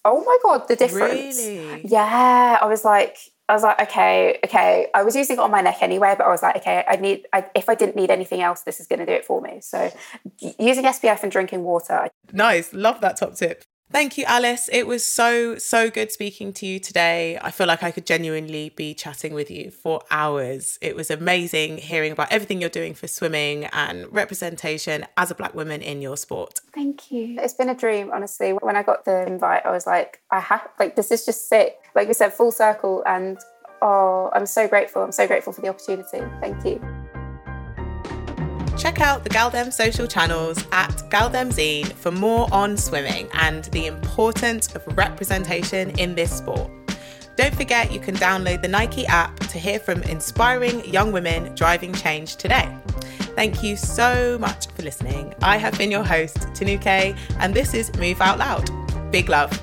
Oh 0.04 0.24
my 0.24 0.38
god, 0.42 0.68
the 0.68 0.76
difference! 0.76 1.38
Really? 1.38 1.82
Yeah, 1.84 2.58
I 2.60 2.66
was 2.66 2.84
like, 2.84 3.16
I 3.52 3.54
was 3.54 3.64
like, 3.64 3.82
okay, 3.82 4.38
okay. 4.46 4.86
I 4.94 5.02
was 5.02 5.14
using 5.14 5.36
it 5.36 5.38
on 5.38 5.50
my 5.50 5.60
neck 5.60 5.82
anyway, 5.82 6.14
but 6.16 6.24
I 6.24 6.30
was 6.30 6.42
like, 6.42 6.56
okay, 6.56 6.84
I 6.88 6.96
need. 6.96 7.26
I, 7.34 7.44
if 7.54 7.68
I 7.68 7.74
didn't 7.74 7.96
need 7.96 8.10
anything 8.10 8.40
else, 8.40 8.62
this 8.62 8.80
is 8.80 8.86
going 8.86 9.00
to 9.00 9.04
do 9.04 9.12
it 9.12 9.26
for 9.26 9.42
me. 9.42 9.60
So, 9.60 9.92
using 10.58 10.84
SPF 10.84 11.22
and 11.22 11.30
drinking 11.30 11.62
water. 11.62 12.08
Nice, 12.32 12.72
love 12.72 13.02
that 13.02 13.18
top 13.18 13.34
tip. 13.34 13.62
Thank 13.92 14.16
you, 14.16 14.24
Alice. 14.24 14.70
It 14.72 14.86
was 14.86 15.04
so, 15.04 15.58
so 15.58 15.90
good 15.90 16.10
speaking 16.10 16.54
to 16.54 16.66
you 16.66 16.80
today. 16.80 17.38
I 17.42 17.50
feel 17.50 17.66
like 17.66 17.82
I 17.82 17.90
could 17.90 18.06
genuinely 18.06 18.70
be 18.70 18.94
chatting 18.94 19.34
with 19.34 19.50
you 19.50 19.70
for 19.70 20.00
hours. 20.10 20.78
It 20.80 20.96
was 20.96 21.10
amazing 21.10 21.76
hearing 21.76 22.10
about 22.10 22.32
everything 22.32 22.58
you're 22.58 22.70
doing 22.70 22.94
for 22.94 23.06
swimming 23.06 23.66
and 23.66 24.10
representation 24.10 25.04
as 25.18 25.30
a 25.30 25.34
Black 25.34 25.54
woman 25.54 25.82
in 25.82 26.00
your 26.00 26.16
sport. 26.16 26.60
Thank 26.74 27.12
you. 27.12 27.36
It's 27.38 27.52
been 27.52 27.68
a 27.68 27.74
dream, 27.74 28.10
honestly. 28.10 28.52
When 28.52 28.76
I 28.76 28.82
got 28.82 29.04
the 29.04 29.26
invite, 29.26 29.66
I 29.66 29.70
was 29.70 29.86
like, 29.86 30.20
I 30.30 30.40
have, 30.40 30.66
like, 30.78 30.96
this 30.96 31.10
is 31.10 31.26
just 31.26 31.50
sick. 31.50 31.76
Like 31.94 32.08
we 32.08 32.14
said, 32.14 32.32
full 32.32 32.50
circle. 32.50 33.02
And 33.06 33.38
oh, 33.82 34.30
I'm 34.32 34.46
so 34.46 34.66
grateful. 34.66 35.02
I'm 35.02 35.12
so 35.12 35.26
grateful 35.26 35.52
for 35.52 35.60
the 35.60 35.68
opportunity. 35.68 36.22
Thank 36.40 36.64
you. 36.64 37.01
Check 38.82 39.00
out 39.00 39.22
the 39.22 39.30
gal-dem 39.30 39.70
social 39.70 40.08
channels 40.08 40.58
at 40.72 40.90
GaldemZine 41.08 41.92
for 41.92 42.10
more 42.10 42.48
on 42.50 42.76
swimming 42.76 43.28
and 43.34 43.62
the 43.66 43.86
importance 43.86 44.74
of 44.74 44.84
representation 44.98 45.90
in 46.00 46.16
this 46.16 46.36
sport. 46.36 46.68
Don't 47.36 47.54
forget 47.54 47.92
you 47.92 48.00
can 48.00 48.16
download 48.16 48.60
the 48.60 48.66
Nike 48.66 49.06
app 49.06 49.38
to 49.38 49.58
hear 49.60 49.78
from 49.78 50.02
inspiring 50.02 50.84
young 50.84 51.12
women 51.12 51.54
driving 51.54 51.92
change 51.92 52.34
today. 52.34 52.76
Thank 53.36 53.62
you 53.62 53.76
so 53.76 54.36
much 54.40 54.66
for 54.66 54.82
listening. 54.82 55.32
I 55.42 55.58
have 55.58 55.78
been 55.78 55.92
your 55.92 56.02
host, 56.02 56.38
Tinuke, 56.48 57.16
and 57.38 57.54
this 57.54 57.74
is 57.74 57.94
Move 57.98 58.20
Out 58.20 58.40
Loud. 58.40 58.68
Big 59.12 59.28
love. 59.28 59.62